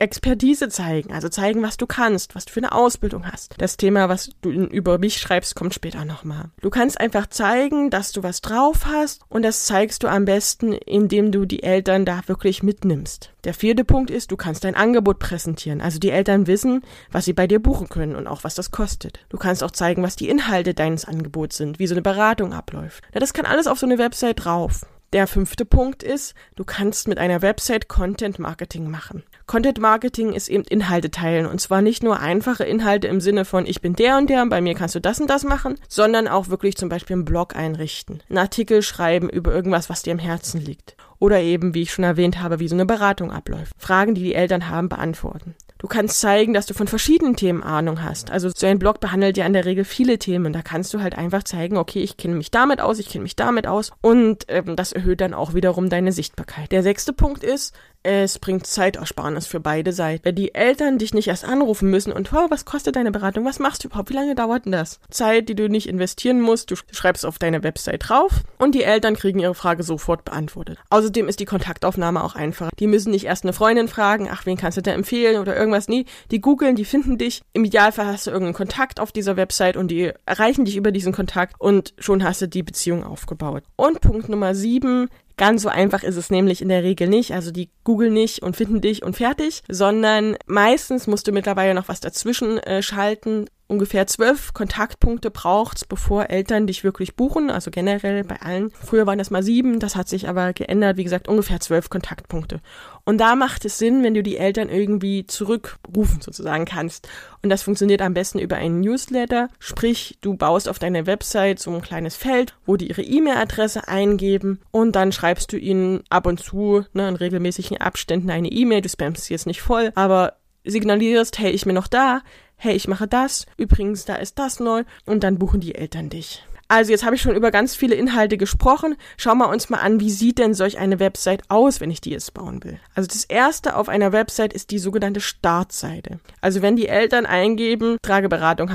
Expertise 0.01 0.69
zeigen, 0.69 1.13
also 1.13 1.29
zeigen, 1.29 1.61
was 1.63 1.77
du 1.77 1.87
kannst, 1.87 2.37
was 2.37 2.45
du 2.45 2.53
für 2.53 2.61
eine 2.61 2.71
Ausbildung 2.71 3.27
hast. 3.27 3.55
Das 3.59 3.77
Thema, 3.77 4.09
was 4.09 4.31
du 4.43 4.51
über 4.51 4.99
mich 4.99 5.19
schreibst, 5.19 5.57
kommt 5.57 5.75
später 5.75 6.05
nochmal. 6.05 6.51
Du 6.61 6.71
kannst 6.71 7.01
einfach 7.01 7.27
zeigen, 7.27 7.91
dass 7.91 8.13
du 8.13 8.23
was 8.23 8.41
drauf 8.41 8.87
hast 8.87 9.23
und 9.29 9.43
das 9.43 9.65
zeigst 9.65 10.05
du 10.05 10.09
am 10.09 10.25
besten, 10.25 10.73
indem 10.73 11.33
du 11.33 11.47
die 11.47 11.65
Eltern 11.65 12.05
da 12.05 12.21
wirklich 12.27 12.63
mitnimmst. 12.63 13.33
Der 13.43 13.55
vierte 13.55 13.85
Punkt 13.85 14.11
ist, 14.11 14.31
du 14.31 14.37
kannst 14.37 14.63
dein 14.63 14.77
Angebot 14.77 15.19
präsentieren, 15.19 15.81
also 15.81 15.99
die 15.99 16.11
Eltern 16.11 16.47
wissen, 16.47 16.83
was 17.11 17.25
sie 17.25 17.33
bei 17.33 17.49
dir 17.49 17.59
buchen 17.59 17.89
können 17.89 18.15
und 18.15 18.29
auch 18.29 18.45
was 18.45 18.55
das 18.55 18.71
kostet. 18.71 19.19
Du 19.31 19.37
kannst 19.37 19.65
auch 19.65 19.73
zeigen, 19.73 20.05
was 20.05 20.15
die 20.15 20.29
Inhalte 20.29 20.75
deines 20.75 21.07
Angebots 21.07 21.57
sind, 21.57 21.81
wie 21.81 21.89
so 21.89 21.95
eine 21.95 22.03
Beratung 22.03 22.53
abläuft. 22.53 23.03
Ja, 23.13 23.19
das 23.19 23.33
kann 23.33 23.47
alles 23.47 23.67
auf 23.67 23.81
so 23.81 23.87
eine 23.87 23.99
Website 23.99 24.45
drauf. 24.45 24.87
Der 25.15 25.27
fünfte 25.27 25.65
Punkt 25.65 26.03
ist, 26.03 26.35
du 26.55 26.65
kannst 26.65 27.09
mit 27.09 27.17
einer 27.17 27.41
Website 27.41 27.89
Content 27.89 28.39
Marketing 28.39 28.91
machen. 28.91 29.23
Content 29.47 29.79
Marketing 29.79 30.35
ist 30.35 30.51
eben 30.51 30.65
Inhalte 30.65 31.11
teilen 31.11 31.47
und 31.47 31.63
zwar 31.63 31.81
nicht 31.81 32.03
nur 32.03 32.21
einfache 32.21 32.65
Inhalte 32.65 33.09
im 33.09 33.23
Sinne 33.23 33.47
von 33.47 33.65
ich 33.65 33.81
bin 33.81 33.95
der 33.95 34.19
und 34.19 34.29
der 34.29 34.43
und 34.43 34.51
bei 34.51 34.61
mir 34.61 34.75
kannst 34.75 34.95
du 34.95 35.01
das 35.01 35.19
und 35.19 35.31
das 35.31 35.45
machen, 35.45 35.77
sondern 35.89 36.29
auch 36.29 36.49
wirklich 36.49 36.77
zum 36.77 36.91
Beispiel 36.91 37.15
einen 37.15 37.25
Blog 37.25 37.57
einrichten, 37.57 38.23
einen 38.29 38.37
Artikel 38.37 38.83
schreiben 38.83 39.31
über 39.31 39.51
irgendwas, 39.51 39.89
was 39.89 40.03
dir 40.03 40.11
im 40.11 40.19
Herzen 40.19 40.61
liegt. 40.61 40.95
Oder 41.19 41.41
eben, 41.41 41.73
wie 41.73 41.83
ich 41.83 41.93
schon 41.93 42.05
erwähnt 42.05 42.43
habe, 42.43 42.61
wie 42.61 42.69
so 42.69 42.77
eine 42.77 42.85
Beratung 42.85 43.33
abläuft. 43.33 43.73
Fragen, 43.79 44.15
die 44.15 44.23
die 44.23 44.35
Eltern 44.35 44.69
haben, 44.69 44.91
beantworten. 44.91 45.55
Du 45.79 45.87
kannst 45.87 46.21
zeigen, 46.21 46.55
dass 46.55 46.67
du 46.67 46.75
von 46.75 46.89
verschiedenen 46.89 47.37
Themen 47.37 47.63
Ahnung 47.63 48.03
hast. 48.03 48.33
Also 48.33 48.51
so 48.55 48.67
ein 48.67 48.81
Blog 48.81 48.99
behandelt 48.99 49.37
ja 49.37 49.47
in 49.47 49.53
der 49.53 49.65
Regel 49.65 49.85
viele 49.85 50.19
Themen. 50.19 50.53
Da 50.53 50.63
kannst 50.63 50.93
du 50.93 51.01
halt 51.01 51.17
einfach 51.17 51.45
zeigen, 51.45 51.77
okay, 51.77 52.01
ich 52.01 52.17
kenne 52.17 52.35
mich 52.35 52.51
damit 52.51 52.81
aus, 52.81 52.99
ich 52.99 53.09
kenne 53.09 53.23
mich 53.23 53.37
damit 53.37 53.69
aus. 53.69 53.93
Und 54.01 54.45
ähm, 54.49 54.75
das 54.75 54.93
erhöht 54.93 55.21
dann 55.21 55.35
auch 55.35 55.55
wiederum 55.55 55.89
deine 55.89 56.11
Sichtbarkeit. 56.11 56.73
Der 56.73 56.83
sechste 56.83 57.13
Punkt 57.13 57.45
ist, 57.45 57.75
es 58.03 58.39
bringt 58.39 58.67
Zeitersparnis 58.67 59.47
für 59.47 59.61
beide 59.61 59.93
Seiten. 59.93 60.25
Wenn 60.25 60.35
die 60.35 60.55
Eltern 60.55 60.99
dich 60.99 61.15
nicht 61.15 61.29
erst 61.29 61.45
anrufen 61.45 61.91
müssen 61.91 62.13
und, 62.13 62.33
oh, 62.33 62.47
was 62.49 62.65
kostet 62.65 62.97
deine 62.97 63.11
Beratung? 63.11 63.45
Was 63.45 63.59
machst 63.59 63.85
du 63.85 63.89
überhaupt? 63.89 64.11
Wie 64.11 64.15
lange 64.15 64.35
dauert 64.35 64.65
denn 64.65 64.73
das? 64.73 65.01
Zeit, 65.11 65.49
die 65.49 65.55
du 65.55 65.69
nicht 65.69 65.89
investieren 65.89 66.41
musst. 66.41 66.71
Du 66.71 66.77
schreibst 66.93 67.27
auf 67.27 67.39
deine 67.39 67.63
Website 67.63 68.09
drauf 68.09 68.43
und 68.59 68.75
die 68.75 68.85
Eltern 68.85 69.17
kriegen 69.17 69.41
ihre 69.41 69.55
Frage 69.55 69.83
sofort 69.83 70.25
beantwortet. 70.25 70.79
Außerdem 70.91 71.29
ist 71.29 71.41
die 71.41 71.45
Kontaktaufnahme 71.45 72.23
auch 72.23 72.35
einfacher. 72.35 72.71
Die 72.79 72.87
müssen 72.87 73.11
nicht 73.11 73.25
erst 73.25 73.45
eine 73.45 73.53
Freundin 73.53 73.89
fragen, 73.89 74.29
ach, 74.31 74.47
wen 74.47 74.57
kannst 74.57 74.79
du 74.79 74.83
da 74.83 74.93
empfehlen 74.93 75.41
oder 75.41 75.57
irgendwas. 75.57 75.89
Nee, 75.89 76.05
die 76.31 76.41
googeln, 76.41 76.77
die 76.77 76.85
finden 76.85 77.19
dich. 77.19 77.43
Im 77.53 77.65
Idealfall 77.65 78.07
hast 78.07 78.27
du 78.27 78.31
irgendeinen 78.31 78.55
Kontakt 78.55 79.01
auf 79.01 79.13
dieser 79.13 79.37
Website 79.37 79.77
und 79.77 79.91
die 79.91 80.13
erreichen 80.25 80.65
dich 80.65 80.77
über 80.77 80.93
diesen 80.93 81.13
Kontakt 81.13 81.55
und 81.59 81.95
schon 81.99 82.23
hast 82.25 82.43
du 82.43 82.49
die 82.49 82.63
Beziehung 82.63 83.05
aufgebaut. 83.05 83.65
Und 83.77 84.01
Punkt 84.01 84.29
Nummer 84.29 84.55
sieben, 84.55 85.09
Ganz 85.39 85.63
so 85.63 85.69
einfach 85.69 86.03
ist 86.03 86.17
es 86.17 86.31
nämlich 86.31 86.61
in 86.61 86.69
der 86.69 86.83
Regel 86.83 87.09
nicht. 87.09 87.33
Also 87.33 87.53
die 87.53 87.71
googeln 87.85 88.13
nicht 88.13 88.43
und 88.43 88.57
finden 88.57 88.81
dich 88.81 89.05
und 89.05 89.17
fertig, 89.17 89.63
sondern 89.69 90.37
meistens 90.47 91.07
musst 91.07 91.29
du 91.29 91.33
mittlerweile 91.33 91.75
noch 91.75 91.89
was 91.89 92.01
dazwischen 92.01 92.59
äh, 92.59 92.83
schalten, 92.83 93.47
ungefähr 93.69 94.07
zwölf 94.07 94.55
Kontaktpunkte 94.55 95.31
braucht's, 95.31 95.85
bevor 95.85 96.31
Eltern 96.31 96.67
dich 96.67 96.85
wirklich 96.85 97.15
buchen, 97.15 97.51
also 97.51 97.71
generell 97.71 98.25
bei 98.25 98.41
allen. 98.41 98.71
Früher 98.73 99.07
waren 99.07 99.19
das 99.19 99.31
mal 99.31 99.43
sieben, 99.43 99.79
das 99.79 99.95
hat 99.95 100.09
sich 100.09 100.29
aber 100.29 100.55
geändert, 100.55 100.97
wie 100.97 101.05
gesagt, 101.05 101.29
ungefähr 101.29 101.61
zwölf 101.61 101.91
Kontaktpunkte. 101.91 102.61
Und 103.05 103.19
da 103.19 103.37
macht 103.37 103.65
es 103.67 103.79
Sinn, 103.79 104.03
wenn 104.03 104.15
du 104.15 104.23
die 104.23 104.39
Eltern 104.39 104.71
irgendwie 104.71 105.27
zurückrufen 105.27 106.21
sozusagen 106.21 106.65
kannst. 106.65 107.09
Und 107.43 107.51
das 107.51 107.63
funktioniert 107.63 108.03
am 108.03 108.15
besten 108.15 108.39
über 108.39 108.57
einen 108.57 108.81
Newsletter, 108.81 109.49
sprich, 109.59 110.19
du 110.23 110.35
baust 110.35 110.69
auf 110.69 110.79
deiner 110.79 111.07
Website 111.07 111.59
so 111.59 111.71
ein 111.71 111.83
kleines 111.83 112.17
Feld, 112.17 112.55
wo 112.65 112.77
die 112.77 112.89
ihre 112.89 113.03
E-Mail-Adresse 113.03 113.87
eingeben 113.87 114.61
und 114.71 114.97
dann 114.97 115.13
schreibst 115.13 115.53
du 115.53 115.59
ihnen 115.59 116.03
ab 116.09 116.27
und 116.27 116.41
zu 116.41 116.85
ne, 116.95 117.09
in 117.09 117.17
regelmäßigen 117.17 117.79
Abständen 117.79 118.31
eine 118.31 118.49
E-Mail, 118.49 118.81
du 118.81 118.89
spammst 118.89 119.27
sie 119.27 119.35
jetzt 119.35 119.47
nicht 119.47 119.61
voll, 119.61 119.93
aber 119.95 120.35
signalisierst, 120.65 121.39
hey, 121.39 121.51
ich 121.51 121.65
bin 121.65 121.75
noch 121.75 121.87
da, 121.87 122.23
hey, 122.59 122.75
ich 122.75 122.89
mache 122.89 123.09
das, 123.09 123.47
übrigens, 123.57 124.05
da 124.05 124.17
ist 124.17 124.39
das 124.39 124.61
neu 124.61 124.85
und 125.07 125.25
dann 125.25 125.39
buchen 125.39 125.61
die 125.61 125.75
Eltern 125.75 126.11
dich. 126.11 126.45
Also 126.71 126.91
jetzt 126.91 127.05
habe 127.05 127.17
ich 127.17 127.23
schon 127.23 127.35
über 127.35 127.51
ganz 127.51 127.75
viele 127.75 127.95
Inhalte 127.95 128.37
gesprochen. 128.37 128.97
Schauen 129.17 129.39
wir 129.39 129.49
uns 129.49 129.71
mal 129.71 129.79
an, 129.79 130.01
wie 130.01 130.11
sieht 130.11 130.37
denn 130.39 130.53
solch 130.53 130.77
eine 130.79 131.01
Website 131.01 131.43
aus, 131.49 131.81
wenn 131.81 131.91
ich 131.91 132.03
die 132.03 132.11
jetzt 132.11 132.35
bauen 132.35 132.63
will. 132.63 132.79
Also 132.95 133.09
das 133.09 133.25
erste 133.25 133.75
auf 133.75 133.89
einer 133.89 134.13
Website 134.13 134.53
ist 134.53 134.71
die 134.71 134.79
sogenannte 134.79 135.23
Startseite. 135.23 136.21
Also 136.43 136.61
wenn 136.61 136.77
die 136.77 136.89
Eltern 136.89 137.25
eingeben 137.25 137.97
trageberatung 138.03 138.69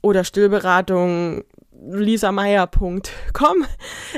oder 0.00 0.24
Stillberatung 0.24 1.44
lisameier.com, 1.88 3.66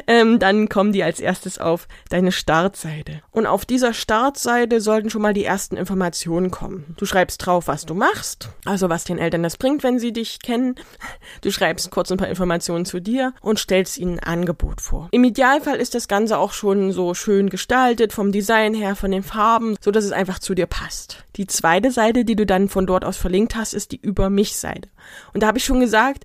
ähm, 0.06 0.38
dann 0.38 0.68
kommen 0.68 0.92
die 0.92 1.02
als 1.02 1.20
erstes 1.20 1.58
auf 1.58 1.88
deine 2.08 2.32
Startseite. 2.32 3.22
Und 3.30 3.46
auf 3.46 3.64
dieser 3.64 3.92
Startseite 3.92 4.80
sollten 4.80 5.10
schon 5.10 5.22
mal 5.22 5.34
die 5.34 5.44
ersten 5.44 5.76
Informationen 5.76 6.50
kommen. 6.50 6.94
Du 6.96 7.04
schreibst 7.04 7.44
drauf, 7.44 7.68
was 7.68 7.86
du 7.86 7.94
machst, 7.94 8.50
also 8.64 8.88
was 8.88 9.04
den 9.04 9.18
Eltern 9.18 9.42
das 9.42 9.56
bringt, 9.56 9.82
wenn 9.82 9.98
sie 9.98 10.12
dich 10.12 10.40
kennen. 10.40 10.74
Du 11.42 11.50
schreibst 11.50 11.90
kurz 11.90 12.10
ein 12.10 12.18
paar 12.18 12.28
Informationen 12.28 12.84
zu 12.84 13.00
dir 13.00 13.34
und 13.40 13.58
stellst 13.58 13.98
ihnen 13.98 14.18
ein 14.18 14.38
Angebot 14.38 14.80
vor. 14.80 15.08
Im 15.10 15.24
Idealfall 15.24 15.76
ist 15.76 15.94
das 15.94 16.08
Ganze 16.08 16.38
auch 16.38 16.52
schon 16.52 16.92
so 16.92 17.14
schön 17.14 17.50
gestaltet, 17.50 18.12
vom 18.12 18.32
Design 18.32 18.74
her, 18.74 18.94
von 18.94 19.10
den 19.10 19.22
Farben, 19.22 19.76
so 19.80 19.90
dass 19.90 20.04
es 20.04 20.12
einfach 20.12 20.38
zu 20.38 20.54
dir 20.54 20.66
passt. 20.66 21.24
Die 21.36 21.46
zweite 21.46 21.90
Seite, 21.90 22.24
die 22.24 22.36
du 22.36 22.46
dann 22.46 22.68
von 22.68 22.86
dort 22.86 23.04
aus 23.04 23.16
verlinkt 23.16 23.56
hast, 23.56 23.74
ist 23.74 23.92
die 23.92 24.00
Über 24.00 24.30
mich 24.30 24.56
Seite. 24.56 24.88
Und 25.32 25.42
da 25.42 25.48
habe 25.48 25.58
ich 25.58 25.64
schon 25.64 25.80
gesagt, 25.80 26.24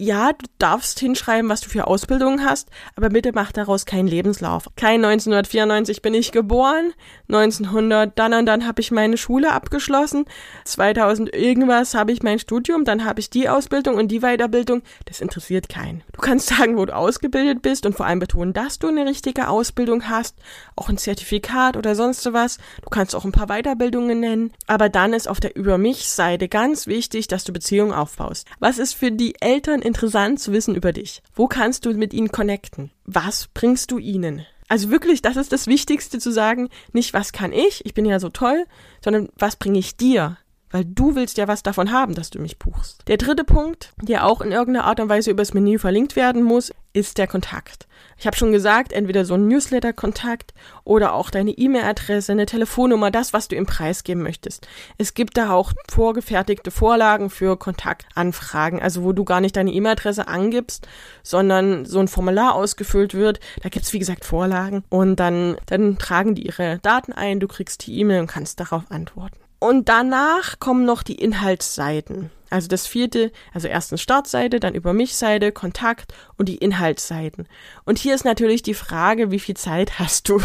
ja, 0.00 0.32
du 0.32 0.46
darfst 0.58 1.00
hinschreiben, 1.00 1.50
was 1.50 1.60
du 1.60 1.68
für 1.68 1.88
Ausbildungen 1.88 2.44
hast, 2.44 2.68
aber 2.94 3.08
bitte 3.08 3.32
mach 3.34 3.50
daraus 3.50 3.84
keinen 3.84 4.06
Lebenslauf. 4.06 4.68
Kein 4.76 5.04
1994 5.04 6.02
bin 6.02 6.14
ich 6.14 6.30
geboren, 6.30 6.92
1900 7.28 8.16
dann 8.16 8.32
und 8.32 8.46
dann 8.46 8.64
habe 8.64 8.80
ich 8.80 8.92
meine 8.92 9.16
Schule 9.16 9.52
abgeschlossen, 9.52 10.26
2000 10.64 11.34
irgendwas 11.34 11.94
habe 11.94 12.12
ich 12.12 12.22
mein 12.22 12.38
Studium, 12.38 12.84
dann 12.84 13.04
habe 13.04 13.18
ich 13.18 13.28
die 13.28 13.48
Ausbildung 13.48 13.96
und 13.96 14.08
die 14.08 14.20
Weiterbildung. 14.20 14.82
Das 15.06 15.20
interessiert 15.20 15.68
keinen. 15.68 16.04
Du 16.12 16.20
kannst 16.20 16.46
sagen, 16.46 16.76
wo 16.76 16.84
du 16.84 16.94
ausgebildet 16.94 17.60
bist 17.62 17.84
und 17.84 17.96
vor 17.96 18.06
allem 18.06 18.20
betonen, 18.20 18.52
dass 18.52 18.78
du 18.78 18.86
eine 18.86 19.04
richtige 19.04 19.48
Ausbildung 19.48 20.08
hast, 20.08 20.36
auch 20.76 20.88
ein 20.88 20.98
Zertifikat 20.98 21.76
oder 21.76 21.96
sonst 21.96 22.32
was. 22.32 22.58
Du 22.82 22.90
kannst 22.90 23.16
auch 23.16 23.24
ein 23.24 23.32
paar 23.32 23.48
Weiterbildungen 23.48 24.20
nennen, 24.20 24.52
aber 24.68 24.88
dann 24.88 25.12
ist 25.12 25.26
auf 25.26 25.40
der 25.40 25.56
Über 25.56 25.76
mich 25.76 26.08
Seite 26.08 26.48
ganz 26.48 26.86
wichtig, 26.86 27.26
dass 27.26 27.42
du 27.42 27.52
Beziehungen 27.52 27.92
aufbaust. 27.92 28.46
Was 28.60 28.78
ist 28.78 28.94
für 28.94 29.10
die 29.10 29.34
Eltern 29.40 29.82
interessant 29.88 30.38
zu 30.38 30.52
wissen 30.52 30.76
über 30.76 30.92
dich? 30.92 31.22
Wo 31.34 31.48
kannst 31.48 31.84
du 31.84 31.92
mit 31.94 32.14
ihnen 32.14 32.30
connecten? 32.30 32.92
Was 33.04 33.48
bringst 33.52 33.90
du 33.90 33.98
ihnen? 33.98 34.46
Also 34.68 34.90
wirklich, 34.90 35.22
das 35.22 35.36
ist 35.36 35.50
das 35.50 35.66
Wichtigste 35.66 36.18
zu 36.18 36.30
sagen, 36.30 36.68
nicht 36.92 37.14
was 37.14 37.32
kann 37.32 37.52
ich, 37.52 37.84
ich 37.84 37.94
bin 37.94 38.04
ja 38.04 38.20
so 38.20 38.28
toll, 38.28 38.66
sondern 39.02 39.30
was 39.36 39.56
bringe 39.56 39.78
ich 39.78 39.96
dir? 39.96 40.36
Weil 40.70 40.84
du 40.84 41.14
willst 41.14 41.38
ja 41.38 41.48
was 41.48 41.62
davon 41.62 41.92
haben, 41.92 42.14
dass 42.14 42.30
du 42.30 42.38
mich 42.40 42.58
buchst. 42.58 43.02
Der 43.08 43.16
dritte 43.16 43.44
Punkt, 43.44 43.92
der 44.02 44.26
auch 44.26 44.40
in 44.40 44.52
irgendeiner 44.52 44.86
Art 44.86 45.00
und 45.00 45.08
Weise 45.08 45.30
übers 45.30 45.54
Menü 45.54 45.78
verlinkt 45.78 46.14
werden 46.14 46.42
muss, 46.42 46.72
ist 46.92 47.18
der 47.18 47.26
Kontakt. 47.26 47.86
Ich 48.18 48.26
habe 48.26 48.36
schon 48.36 48.50
gesagt, 48.50 48.92
entweder 48.92 49.24
so 49.24 49.34
ein 49.34 49.46
Newsletter-Kontakt 49.46 50.52
oder 50.84 51.14
auch 51.14 51.30
deine 51.30 51.52
E-Mail-Adresse, 51.52 52.32
eine 52.32 52.46
Telefonnummer, 52.46 53.10
das, 53.10 53.32
was 53.32 53.46
du 53.48 53.56
im 53.56 53.66
Preis 53.66 54.02
geben 54.02 54.22
möchtest. 54.22 54.66
Es 54.98 55.14
gibt 55.14 55.36
da 55.36 55.52
auch 55.52 55.72
vorgefertigte 55.88 56.70
Vorlagen 56.70 57.30
für 57.30 57.56
Kontaktanfragen, 57.56 58.82
also 58.82 59.04
wo 59.04 59.12
du 59.12 59.24
gar 59.24 59.40
nicht 59.40 59.56
deine 59.56 59.72
E-Mail-Adresse 59.72 60.26
angibst, 60.26 60.88
sondern 61.22 61.84
so 61.84 62.00
ein 62.00 62.08
Formular 62.08 62.54
ausgefüllt 62.54 63.14
wird. 63.14 63.38
Da 63.62 63.68
gibt's 63.68 63.92
wie 63.92 64.00
gesagt 64.00 64.24
Vorlagen 64.24 64.82
und 64.88 65.16
dann, 65.16 65.56
dann 65.66 65.98
tragen 65.98 66.34
die 66.34 66.46
ihre 66.46 66.78
Daten 66.80 67.12
ein, 67.12 67.40
du 67.40 67.46
kriegst 67.46 67.86
die 67.86 67.98
E-Mail 68.00 68.20
und 68.20 68.26
kannst 68.26 68.58
darauf 68.58 68.90
antworten. 68.90 69.38
Und 69.58 69.88
danach 69.88 70.60
kommen 70.60 70.84
noch 70.84 71.02
die 71.02 71.16
Inhaltsseiten. 71.16 72.30
Also 72.50 72.68
das 72.68 72.86
vierte, 72.86 73.32
also 73.52 73.68
erstens 73.68 74.00
Startseite, 74.00 74.60
dann 74.60 74.74
über 74.74 74.92
mich 74.92 75.16
Seite, 75.16 75.52
Kontakt 75.52 76.12
und 76.36 76.48
die 76.48 76.56
Inhaltsseiten. 76.56 77.46
Und 77.84 77.98
hier 77.98 78.14
ist 78.14 78.24
natürlich 78.24 78.62
die 78.62 78.74
Frage, 78.74 79.30
wie 79.30 79.38
viel 79.38 79.56
Zeit 79.56 79.98
hast 79.98 80.28
du? 80.28 80.40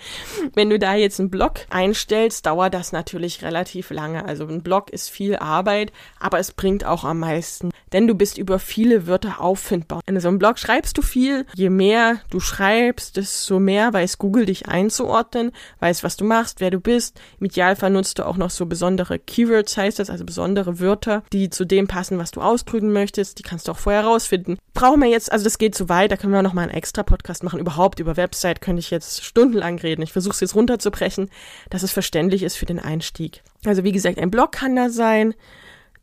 Wenn 0.54 0.70
du 0.70 0.78
da 0.78 0.94
jetzt 0.94 1.20
einen 1.20 1.30
Blog 1.30 1.60
einstellst, 1.70 2.46
dauert 2.46 2.74
das 2.74 2.92
natürlich 2.92 3.42
relativ 3.42 3.90
lange. 3.90 4.24
Also 4.24 4.46
ein 4.46 4.62
Blog 4.62 4.90
ist 4.90 5.10
viel 5.10 5.36
Arbeit, 5.36 5.92
aber 6.20 6.38
es 6.38 6.52
bringt 6.52 6.84
auch 6.84 7.04
am 7.04 7.20
meisten, 7.20 7.70
denn 7.92 8.06
du 8.06 8.14
bist 8.14 8.38
über 8.38 8.58
viele 8.58 9.06
Wörter 9.06 9.40
auffindbar. 9.40 10.00
In 10.06 10.18
so 10.20 10.28
einem 10.28 10.38
Blog 10.38 10.58
schreibst 10.58 10.98
du 10.98 11.02
viel. 11.02 11.46
Je 11.54 11.70
mehr 11.70 12.20
du 12.30 12.40
schreibst, 12.40 13.16
desto 13.16 13.58
mehr 13.58 13.92
weiß 13.92 14.18
Google 14.18 14.46
dich 14.46 14.68
einzuordnen, 14.68 15.52
weiß, 15.80 16.04
was 16.04 16.16
du 16.16 16.24
machst, 16.24 16.60
wer 16.60 16.70
du 16.70 16.80
bist. 16.80 17.20
Im 17.40 17.46
Idealfall 17.46 17.90
nutzt 17.90 18.18
du 18.18 18.26
auch 18.26 18.36
noch 18.36 18.50
so 18.50 18.66
besondere 18.66 19.18
Keywords, 19.18 19.76
heißt 19.76 19.98
das, 19.98 20.10
also 20.10 20.24
besondere 20.24 20.80
Wörter, 20.80 21.22
die 21.32 21.45
die 21.46 21.50
zu 21.50 21.64
dem 21.64 21.86
passen, 21.86 22.18
was 22.18 22.32
du 22.32 22.40
ausdrücken 22.40 22.92
möchtest. 22.92 23.38
Die 23.38 23.42
kannst 23.42 23.68
du 23.68 23.72
auch 23.72 23.78
vorher 23.78 24.04
rausfinden. 24.04 24.58
Brauchen 24.74 25.00
wir 25.00 25.08
jetzt, 25.08 25.30
also 25.30 25.44
das 25.44 25.58
geht 25.58 25.74
zu 25.74 25.88
weit, 25.88 26.10
da 26.10 26.16
können 26.16 26.32
wir 26.32 26.42
noch 26.42 26.52
mal 26.52 26.62
einen 26.62 26.72
extra 26.72 27.02
Podcast 27.02 27.44
machen. 27.44 27.60
Überhaupt 27.60 28.00
über 28.00 28.16
Website 28.16 28.60
könnte 28.60 28.80
ich 28.80 28.90
jetzt 28.90 29.24
stundenlang 29.24 29.78
reden. 29.78 30.02
Ich 30.02 30.12
versuche 30.12 30.34
es 30.34 30.40
jetzt 30.40 30.54
runterzubrechen, 30.54 31.30
dass 31.70 31.82
es 31.82 31.92
verständlich 31.92 32.42
ist 32.42 32.56
für 32.56 32.66
den 32.66 32.80
Einstieg. 32.80 33.42
Also 33.64 33.84
wie 33.84 33.92
gesagt, 33.92 34.18
ein 34.18 34.30
Blog 34.30 34.52
kann 34.52 34.76
da 34.76 34.90
sein 34.90 35.34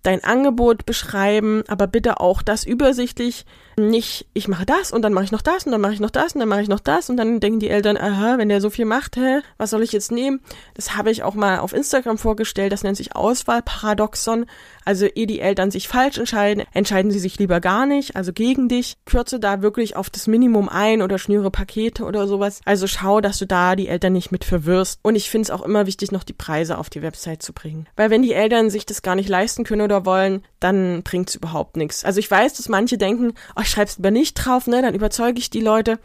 dein 0.04 0.24
Angebot 0.24 0.86
beschreiben, 0.86 1.64
aber 1.68 1.88
bitte 1.88 2.20
auch 2.20 2.42
das 2.42 2.66
übersichtlich. 2.66 3.46
Nicht, 3.78 4.28
ich 4.34 4.48
mache 4.48 4.66
das 4.66 4.92
und 4.92 5.02
dann 5.02 5.14
mache 5.14 5.26
ich 5.26 5.32
noch 5.32 5.42
das 5.42 5.66
und 5.66 5.72
dann 5.72 5.82
mache 5.82 5.94
ich 5.94 6.00
noch 6.00 6.10
das 6.10 6.34
und 6.34 6.40
dann 6.40 6.50
mache 6.50 6.62
ich 6.62 6.68
noch 6.68 6.80
das 6.80 7.10
und 7.10 7.18
dann 7.18 7.40
denken 7.40 7.60
die 7.60 7.70
Eltern, 7.70 7.98
aha, 7.98 8.38
wenn 8.38 8.50
der 8.50 8.62
so 8.62 8.70
viel 8.70 8.86
macht, 8.86 9.18
hä, 9.18 9.40
was 9.58 9.70
soll 9.70 9.84
ich 9.84 9.92
jetzt 9.92 10.12
nehmen? 10.12 10.42
Das 10.74 10.96
habe 10.96 11.12
ich 11.12 11.24
auch 11.24 11.36
mal 11.36 11.60
auf 11.60 11.74
Instagram 11.74 12.18
vorgestellt, 12.18 12.72
das 12.72 12.84
nennt 12.84 12.98
sich 12.98 13.16
Auswahlparadoxon. 13.16 14.46
Also 14.86 15.06
ehe 15.06 15.28
die 15.28 15.40
Eltern 15.40 15.72
sich 15.72 15.88
falsch 15.88 16.18
entscheiden, 16.18 16.64
entscheiden 16.74 17.12
sie 17.12 17.20
sich 17.20 17.40
lieber 17.40 17.62
gar 17.62 17.86
nicht, 17.86 18.16
also 18.16 18.34
gegen 18.34 18.68
dich. 18.68 18.98
Kürze 19.06 19.40
da 19.40 19.62
wirklich 19.62 19.96
auf 19.96 20.10
das 20.10 20.28
Minimum 20.28 20.70
ein 20.70 21.02
oder 21.02 21.18
schnüre 21.18 21.52
Pakete 21.52 22.04
oder 22.04 22.28
sowas. 22.28 22.62
Also 22.66 22.88
schau, 22.88 23.22
dass 23.22 23.40
du 23.40 23.46
da 23.46 23.76
die 23.76 23.88
Eltern 23.88 24.14
nicht 24.14 24.32
mit 24.32 24.44
verwirrst. 24.44 25.00
Und 25.02 25.16
ich 25.16 25.30
finde 25.30 25.44
es 25.44 25.52
auch 25.52 25.62
immer 25.62 25.86
wichtig, 25.86 26.12
noch 26.12 26.24
die 26.24 26.34
Preise 26.34 26.78
auf 26.78 26.90
die 26.90 27.02
Website 27.02 27.42
zu 27.42 27.54
bringen. 27.54 27.88
Weil 27.96 28.10
wenn 28.10 28.22
die 28.22 28.34
Eltern 28.34 28.70
sich 28.70 28.86
das 28.86 29.02
gar 29.02 29.16
nicht 29.16 29.30
leisten 29.30 29.64
können 29.64 29.82
oder 29.82 30.06
wollen, 30.06 30.44
dann 30.64 31.04
bringt's 31.04 31.36
überhaupt 31.36 31.78
nichts. 31.78 32.06
Also 32.06 32.20
ich 32.20 32.30
weiß, 32.30 32.54
dass 32.54 32.70
manche 32.70 32.98
denken, 32.98 33.34
oh, 33.56 33.62
ich 33.62 33.70
schreib's 33.70 33.98
lieber 33.98 34.12
nicht 34.12 34.34
drauf, 34.36 34.68
ne, 34.68 34.82
dann 34.82 34.96
überzeuge 34.96 35.40
ich 35.40 35.50
die 35.50 35.62
Leute. 35.62 36.00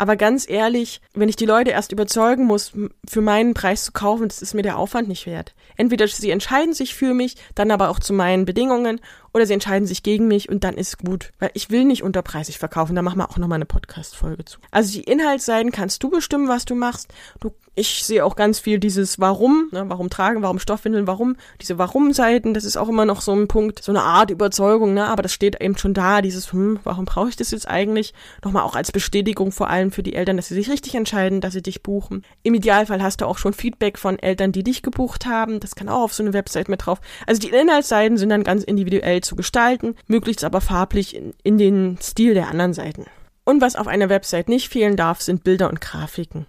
Aber 0.00 0.14
ganz 0.14 0.48
ehrlich, 0.48 1.00
wenn 1.14 1.28
ich 1.28 1.34
die 1.34 1.44
Leute 1.44 1.72
erst 1.72 1.90
überzeugen 1.90 2.44
muss, 2.44 2.72
für 3.08 3.20
meinen 3.20 3.52
Preis 3.52 3.82
zu 3.82 3.90
kaufen, 3.90 4.28
das 4.28 4.42
ist 4.42 4.54
mir 4.54 4.62
der 4.62 4.78
Aufwand 4.78 5.08
nicht 5.08 5.26
wert. 5.26 5.54
Entweder 5.76 6.06
sie 6.06 6.30
entscheiden 6.30 6.72
sich 6.72 6.94
für 6.94 7.14
mich, 7.14 7.36
dann 7.56 7.72
aber 7.72 7.88
auch 7.88 7.98
zu 7.98 8.12
meinen 8.12 8.44
Bedingungen, 8.44 9.00
oder 9.32 9.46
sie 9.46 9.54
entscheiden 9.54 9.86
sich 9.86 10.02
gegen 10.02 10.28
mich 10.28 10.48
und 10.48 10.64
dann 10.64 10.74
ist 10.74 10.98
gut. 10.98 11.32
Weil 11.38 11.50
ich 11.54 11.70
will 11.70 11.84
nicht 11.84 12.02
unterpreisig 12.02 12.58
verkaufen, 12.58 12.94
da 12.96 13.02
machen 13.02 13.18
wir 13.18 13.30
auch 13.30 13.38
nochmal 13.38 13.56
eine 13.56 13.66
Podcast-Folge 13.66 14.44
zu. 14.44 14.58
Also 14.70 14.92
die 14.92 15.04
Inhaltsseiten 15.04 15.72
kannst 15.72 16.02
du 16.02 16.10
bestimmen, 16.10 16.48
was 16.48 16.64
du 16.64 16.74
machst. 16.74 17.12
Du, 17.40 17.52
ich 17.74 18.04
sehe 18.04 18.24
auch 18.24 18.34
ganz 18.34 18.58
viel 18.58 18.80
dieses 18.80 19.20
Warum, 19.20 19.68
ne, 19.70 19.84
warum 19.88 20.10
tragen, 20.10 20.42
warum 20.42 20.58
Stoffwindeln, 20.58 21.06
warum, 21.06 21.36
diese 21.60 21.78
Warum-Seiten, 21.78 22.52
das 22.52 22.64
ist 22.64 22.76
auch 22.76 22.88
immer 22.88 23.04
noch 23.04 23.20
so 23.20 23.32
ein 23.32 23.46
Punkt, 23.46 23.82
so 23.82 23.92
eine 23.92 24.02
Art 24.02 24.30
Überzeugung, 24.30 24.94
ne, 24.94 25.06
aber 25.06 25.22
das 25.22 25.32
steht 25.32 25.60
eben 25.60 25.78
schon 25.78 25.94
da, 25.94 26.20
dieses, 26.20 26.52
hm, 26.52 26.80
warum 26.82 27.04
brauche 27.04 27.28
ich 27.28 27.36
das 27.36 27.52
jetzt 27.52 27.68
eigentlich? 27.68 28.14
Nochmal 28.44 28.64
auch 28.64 28.74
als 28.74 28.90
Bestätigung 28.90 29.52
vor 29.52 29.70
allem 29.70 29.92
für 29.92 30.02
die 30.02 30.14
Eltern, 30.14 30.36
dass 30.36 30.48
sie 30.48 30.54
sich 30.54 30.70
richtig 30.70 30.96
entscheiden, 30.96 31.40
dass 31.40 31.52
sie 31.52 31.62
dich 31.62 31.82
buchen. 31.82 32.24
Im 32.42 32.54
Idealfall 32.54 33.02
hast 33.02 33.20
du 33.20 33.26
auch 33.26 33.38
schon 33.38 33.52
Feedback 33.52 33.98
von 33.98 34.18
Eltern, 34.18 34.50
die 34.50 34.64
dich 34.64 34.82
gebucht 34.82 35.26
haben, 35.26 35.60
das 35.60 35.76
kann 35.76 35.88
auch 35.88 36.02
auf 36.02 36.14
so 36.14 36.22
eine 36.22 36.32
Website 36.32 36.68
mit 36.68 36.84
drauf. 36.84 37.00
Also 37.26 37.40
die 37.40 37.50
Inhaltsseiten 37.50 38.18
sind 38.18 38.30
dann 38.30 38.42
ganz 38.42 38.64
individuell 38.64 39.17
zu 39.20 39.36
gestalten, 39.36 39.94
möglichst 40.06 40.44
aber 40.44 40.60
farblich 40.60 41.14
in, 41.14 41.34
in 41.42 41.58
den 41.58 41.98
Stil 42.00 42.34
der 42.34 42.48
anderen 42.48 42.74
Seiten. 42.74 43.06
Und 43.44 43.60
was 43.60 43.76
auf 43.76 43.86
einer 43.86 44.08
Website 44.08 44.48
nicht 44.48 44.68
fehlen 44.68 44.96
darf, 44.96 45.20
sind 45.20 45.44
Bilder 45.44 45.70
und 45.70 45.80
Grafiken. 45.80 46.46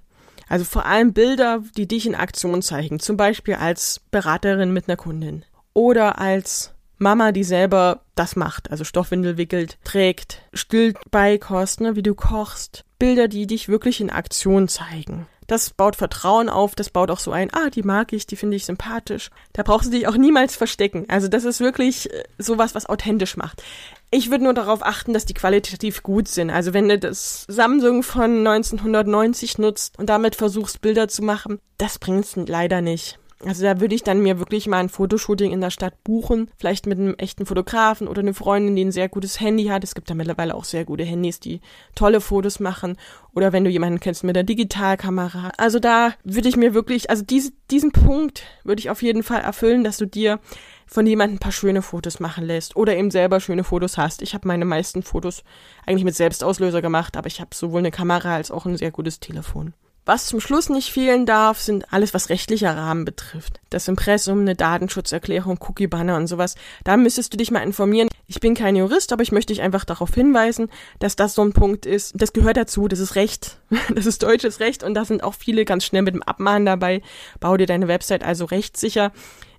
Also 0.50 0.66
vor 0.66 0.86
allem 0.86 1.14
Bilder, 1.14 1.64
die 1.78 1.88
dich 1.88 2.06
in 2.06 2.16
Aktion 2.16 2.62
zeigen, 2.62 3.00
zum 3.00 3.18
Beispiel 3.18 3.54
als 3.54 4.02
Beraterin 4.12 4.74
mit 4.74 4.90
einer 4.90 4.98
Kundin 4.98 5.46
oder 5.74 6.20
als 6.20 6.74
Mama, 6.98 7.32
die 7.32 7.46
selber 7.46 8.02
das 8.16 8.36
macht, 8.36 8.72
also 8.72 8.84
Stoffwindel 8.84 9.38
wickelt, 9.38 9.78
trägt, 9.86 10.42
stillt 10.54 10.98
beikost, 11.12 11.80
ne, 11.80 11.96
wie 11.96 12.04
du 12.04 12.14
kochst. 12.14 12.84
Bilder, 13.00 13.30
die 13.30 13.48
dich 13.48 13.70
wirklich 13.70 14.02
in 14.02 14.10
Aktion 14.10 14.68
zeigen. 14.68 15.28
Das 15.50 15.72
baut 15.72 15.96
Vertrauen 15.96 16.48
auf, 16.48 16.76
das 16.76 16.92
baut 16.92 17.10
auch 17.10 17.18
so 17.18 17.32
ein, 17.32 17.50
ah, 17.54 17.72
die 17.72 17.82
mag 17.82 18.14
ich, 18.14 18.28
die 18.28 18.36
finde 18.36 18.56
ich 18.56 18.66
sympathisch. 18.66 19.32
Da 19.52 19.64
brauchst 19.64 19.88
du 19.88 19.98
dich 19.98 20.08
auch 20.08 20.16
niemals 20.16 20.56
verstecken. 20.56 21.06
Also 21.08 21.28
das 21.28 21.44
ist 21.44 21.60
wirklich 21.60 22.14
äh, 22.14 22.24
sowas, 22.38 22.76
was 22.76 22.86
authentisch 22.86 23.36
macht. 23.36 23.64
Ich 24.12 24.30
würde 24.30 24.44
nur 24.44 24.54
darauf 24.54 24.86
achten, 24.86 25.12
dass 25.12 25.26
die 25.26 25.34
qualitativ 25.34 26.04
gut 26.04 26.28
sind. 26.28 26.52
Also 26.52 26.76
wenn 26.76 26.88
du 26.88 27.00
das 27.00 27.46
Samsung 27.48 28.04
von 28.04 28.48
1990 28.48 29.58
nutzt 29.58 29.98
und 29.98 30.08
damit 30.08 30.36
versuchst, 30.36 30.82
Bilder 30.82 31.08
zu 31.08 31.24
machen, 31.24 31.60
das 31.80 31.98
bringt's 31.98 32.36
leider 32.36 32.82
nicht. 32.82 33.19
Also 33.46 33.64
da 33.64 33.80
würde 33.80 33.96
ich 33.96 34.04
dann 34.04 34.22
mir 34.22 34.38
wirklich 34.38 34.68
mal 34.68 34.80
ein 34.80 34.90
Fotoshooting 34.90 35.54
in 35.54 35.62
der 35.62 35.70
Stadt 35.70 36.04
buchen, 36.04 36.52
vielleicht 36.58 36.86
mit 36.88 37.00
einem 37.00 37.16
echten 37.16 37.46
Fotografen 37.46 38.10
oder 38.10 38.20
eine 38.20 38.34
Freundin, 38.34 38.76
die 38.76 38.84
ein 38.84 38.92
sehr 38.92 39.08
gutes 39.08 39.40
Handy 39.40 39.66
hat. 39.66 39.86
Es 39.86 39.96
gibt 39.96 40.10
da 40.10 40.14
mittlerweile 40.14 40.56
auch 40.56 40.66
sehr 40.66 40.84
gute 40.84 41.06
Handys, 41.06 41.40
die 41.40 41.62
tolle 41.96 42.20
Fotos 42.20 42.60
machen. 42.60 42.98
Oder 43.34 43.54
wenn 43.54 43.64
du 43.64 43.70
jemanden 43.70 44.02
kennst 44.02 44.26
mit 44.26 44.36
der 44.36 44.44
Digitalkamera. 44.44 45.54
Also 45.58 45.80
da 45.80 46.14
würde 46.26 46.50
ich 46.50 46.58
mir 46.58 46.74
wirklich, 46.74 47.10
also 47.10 47.24
diese, 47.24 47.54
diesen 47.72 47.94
Punkt 47.94 48.44
würde 48.66 48.82
ich 48.82 48.90
auf 48.90 49.02
jeden 49.02 49.24
Fall 49.24 49.42
erfüllen, 49.42 49.86
dass 49.86 49.96
du 49.96 50.06
dir 50.06 50.40
von 50.86 51.08
jemandem 51.08 51.38
ein 51.38 51.40
paar 51.40 51.54
schöne 51.54 51.82
Fotos 51.82 52.20
machen 52.20 52.44
lässt 52.44 52.76
oder 52.76 52.98
eben 52.98 53.10
selber 53.10 53.40
schöne 53.40 53.64
Fotos 53.64 53.98
hast. 53.98 54.22
Ich 54.22 54.34
habe 54.34 54.50
meine 54.50 54.66
meisten 54.66 55.02
Fotos 55.02 55.44
eigentlich 55.86 56.04
mit 56.04 56.16
Selbstauslöser 56.16 56.82
gemacht, 56.82 57.16
aber 57.16 57.28
ich 57.28 57.40
habe 57.40 57.56
sowohl 57.56 57.80
eine 57.80 57.92
Kamera 57.92 58.36
als 58.36 58.52
auch 58.52 58.66
ein 58.66 58.76
sehr 58.76 58.92
gutes 58.92 59.22
Telefon. 59.22 59.74
Was 60.10 60.26
zum 60.26 60.40
Schluss 60.40 60.70
nicht 60.70 60.92
fehlen 60.92 61.28
darf, 61.28 61.62
sind 61.62 61.94
alles, 61.94 62.16
was 62.16 62.30
rechtlicher 62.30 62.76
Rahmen 62.76 63.06
betrifft. 63.06 63.60
Das 63.70 63.88
Impressum, 63.88 64.40
eine 64.40 64.56
Datenschutzerklärung, 64.56 65.60
Cookie-Banner 65.62 66.16
und 66.16 66.26
sowas. 66.26 66.56
Da 66.84 66.98
müsstest 66.98 67.32
du 67.32 67.38
dich 67.38 67.52
mal 67.52 67.60
informieren. 67.60 68.10
Ich 68.26 68.40
bin 68.40 68.56
kein 68.56 68.76
Jurist, 68.76 69.14
aber 69.14 69.22
ich 69.22 69.32
möchte 69.32 69.54
dich 69.54 69.62
einfach 69.62 69.86
darauf 69.86 70.12
hinweisen, 70.16 70.72
dass 70.98 71.16
das 71.16 71.36
so 71.36 71.44
ein 71.44 71.54
Punkt 71.54 71.86
ist. 71.86 72.14
Das 72.20 72.34
gehört 72.34 72.58
dazu, 72.58 72.88
das 72.88 72.98
ist 72.98 73.14
Recht. 73.14 73.60
Das 73.94 74.08
ist 74.08 74.24
deutsches 74.24 74.60
Recht 74.60 74.82
und 74.82 74.96
da 74.96 75.06
sind 75.06 75.24
auch 75.24 75.36
viele 75.36 75.64
ganz 75.64 75.86
schnell 75.86 76.02
mit 76.02 76.16
dem 76.16 76.24
Abmahnen 76.24 76.66
dabei. 76.66 77.04
Bau 77.40 77.56
dir 77.56 77.68
deine 77.68 77.88
Website 77.88 78.24
also 78.24 78.46
rechtssicher. 78.46 79.12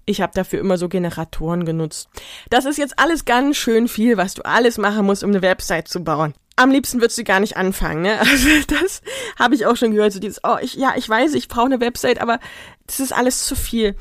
Ich 0.04 0.20
habe 0.20 0.32
dafür 0.34 0.58
immer 0.58 0.78
so 0.78 0.88
Generatoren 0.88 1.64
genutzt. 1.64 2.08
Das 2.48 2.64
ist 2.64 2.76
jetzt 2.76 2.98
alles 2.98 3.24
ganz 3.24 3.56
schön 3.56 3.86
viel, 3.86 4.16
was 4.16 4.34
du 4.34 4.44
alles 4.44 4.78
machen 4.78 5.06
musst, 5.06 5.22
um 5.22 5.30
eine 5.30 5.42
Website 5.42 5.86
zu 5.86 6.02
bauen 6.02 6.34
am 6.60 6.70
liebsten 6.70 7.00
würdest 7.00 7.18
du 7.18 7.24
gar 7.24 7.40
nicht 7.40 7.56
anfangen, 7.56 8.02
ne? 8.02 8.18
Also 8.20 8.48
das 8.68 9.02
habe 9.38 9.54
ich 9.54 9.66
auch 9.66 9.76
schon 9.76 9.92
gehört, 9.92 10.12
so 10.12 10.20
dieses, 10.20 10.40
oh, 10.44 10.56
ich, 10.60 10.74
ja, 10.74 10.92
ich 10.96 11.08
weiß, 11.08 11.34
ich 11.34 11.48
brauche 11.48 11.66
eine 11.66 11.80
Website, 11.80 12.20
aber 12.20 12.38
das 12.86 13.00
ist 13.00 13.12
alles 13.12 13.44
zu 13.44 13.56
viel. 13.56 13.96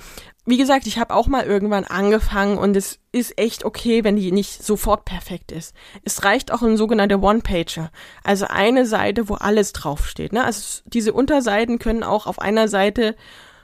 Wie 0.45 0.57
gesagt, 0.57 0.87
ich 0.87 0.97
habe 0.97 1.13
auch 1.13 1.27
mal 1.27 1.45
irgendwann 1.45 1.85
angefangen 1.85 2.57
und 2.57 2.75
es 2.75 2.99
ist 3.11 3.37
echt 3.37 3.63
okay, 3.63 4.03
wenn 4.03 4.15
die 4.15 4.31
nicht 4.31 4.63
sofort 4.63 5.05
perfekt 5.05 5.51
ist. 5.51 5.75
Es 6.03 6.23
reicht 6.23 6.51
auch 6.51 6.61
ein 6.61 6.75
sogenannter 6.75 7.21
One-Pager, 7.21 7.91
also 8.23 8.45
eine 8.47 8.85
Seite, 8.85 9.29
wo 9.29 9.35
alles 9.35 9.73
draufsteht. 9.73 10.33
Ne? 10.33 10.43
Also 10.43 10.81
diese 10.85 11.13
Unterseiten 11.13 11.77
können 11.79 12.03
auch 12.03 12.25
auf 12.25 12.39
einer 12.39 12.67
Seite 12.67 13.15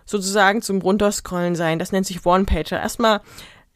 sozusagen 0.06 0.62
zum 0.62 0.82
Runterscrollen 0.82 1.56
sein. 1.56 1.80
Das 1.80 1.92
nennt 1.92 2.06
sich 2.06 2.26
One-Pager. 2.26 2.80
Erstmal 2.80 3.22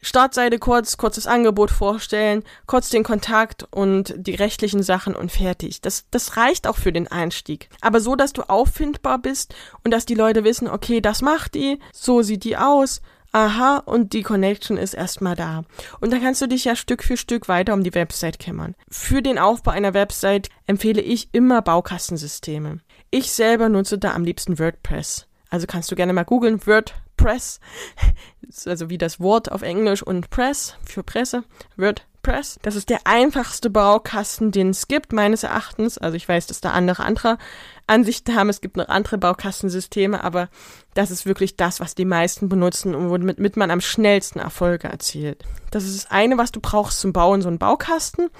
Startseite 0.02 0.58
kurz, 0.58 0.96
kurzes 0.96 1.26
Angebot 1.26 1.70
vorstellen, 1.70 2.42
kurz 2.66 2.88
den 2.88 3.04
Kontakt 3.04 3.66
und 3.70 4.14
die 4.16 4.34
rechtlichen 4.34 4.82
Sachen 4.82 5.14
und 5.14 5.30
fertig. 5.30 5.80
Das, 5.80 6.06
das 6.10 6.36
reicht 6.36 6.66
auch 6.66 6.76
für 6.76 6.92
den 6.92 7.08
Einstieg. 7.08 7.68
Aber 7.80 8.00
so, 8.00 8.16
dass 8.16 8.32
du 8.32 8.48
auffindbar 8.48 9.18
bist 9.18 9.54
und 9.84 9.90
dass 9.90 10.06
die 10.06 10.14
Leute 10.14 10.44
wissen, 10.44 10.68
okay, 10.68 11.00
das 11.00 11.22
macht 11.22 11.54
die, 11.54 11.78
so 11.92 12.22
sieht 12.22 12.44
die 12.44 12.56
aus, 12.56 13.02
aha, 13.32 13.78
und 13.78 14.12
die 14.12 14.22
Connection 14.22 14.76
ist 14.76 14.94
erstmal 14.94 15.36
da. 15.36 15.64
Und 16.00 16.12
dann 16.12 16.22
kannst 16.22 16.40
du 16.42 16.46
dich 16.46 16.64
ja 16.64 16.76
Stück 16.76 17.02
für 17.02 17.16
Stück 17.16 17.48
weiter 17.48 17.74
um 17.74 17.84
die 17.84 17.94
Website 17.94 18.38
kümmern. 18.38 18.74
Für 18.90 19.22
den 19.22 19.38
Aufbau 19.38 19.70
einer 19.72 19.94
Website 19.94 20.48
empfehle 20.66 21.02
ich 21.02 21.28
immer 21.32 21.62
Baukastensysteme. 21.62 22.80
Ich 23.10 23.32
selber 23.32 23.68
nutze 23.68 23.98
da 23.98 24.14
am 24.14 24.24
liebsten 24.24 24.58
WordPress. 24.58 25.26
Also 25.50 25.66
kannst 25.66 25.90
du 25.90 25.96
gerne 25.96 26.12
mal 26.12 26.24
googeln, 26.24 26.64
WordPress, 26.66 26.94
also 28.66 28.90
wie 28.90 28.98
das 28.98 29.20
Wort 29.20 29.50
auf 29.52 29.62
Englisch 29.62 30.02
und 30.02 30.30
Press 30.30 30.76
für 30.84 31.02
Presse, 31.02 31.44
WordPress. 31.76 32.58
Das 32.62 32.76
ist 32.76 32.90
der 32.90 33.00
einfachste 33.04 33.70
Baukasten, 33.70 34.50
den 34.52 34.70
es 34.70 34.88
gibt, 34.88 35.12
meines 35.12 35.42
Erachtens. 35.42 35.98
Also 35.98 36.16
ich 36.16 36.28
weiß, 36.28 36.46
dass 36.46 36.60
da 36.60 36.70
andere 36.70 37.04
andere 37.04 37.38
Ansichten 37.86 38.36
haben. 38.36 38.48
Es 38.48 38.60
gibt 38.60 38.76
noch 38.76 38.88
andere 38.88 39.18
Baukastensysteme, 39.18 40.22
aber 40.22 40.48
das 40.94 41.10
ist 41.10 41.26
wirklich 41.26 41.56
das, 41.56 41.80
was 41.80 41.94
die 41.94 42.04
meisten 42.04 42.48
benutzen 42.48 42.94
und 42.94 43.10
womit 43.10 43.56
man 43.56 43.70
am 43.70 43.80
schnellsten 43.80 44.38
Erfolge 44.38 44.88
erzielt. 44.88 45.44
Das 45.70 45.84
ist 45.84 45.96
das 46.04 46.10
eine, 46.10 46.38
was 46.38 46.52
du 46.52 46.60
brauchst 46.60 47.00
zum 47.00 47.12
Bauen, 47.12 47.42
so 47.42 47.48
einen 47.48 47.58
Baukasten. 47.58 48.30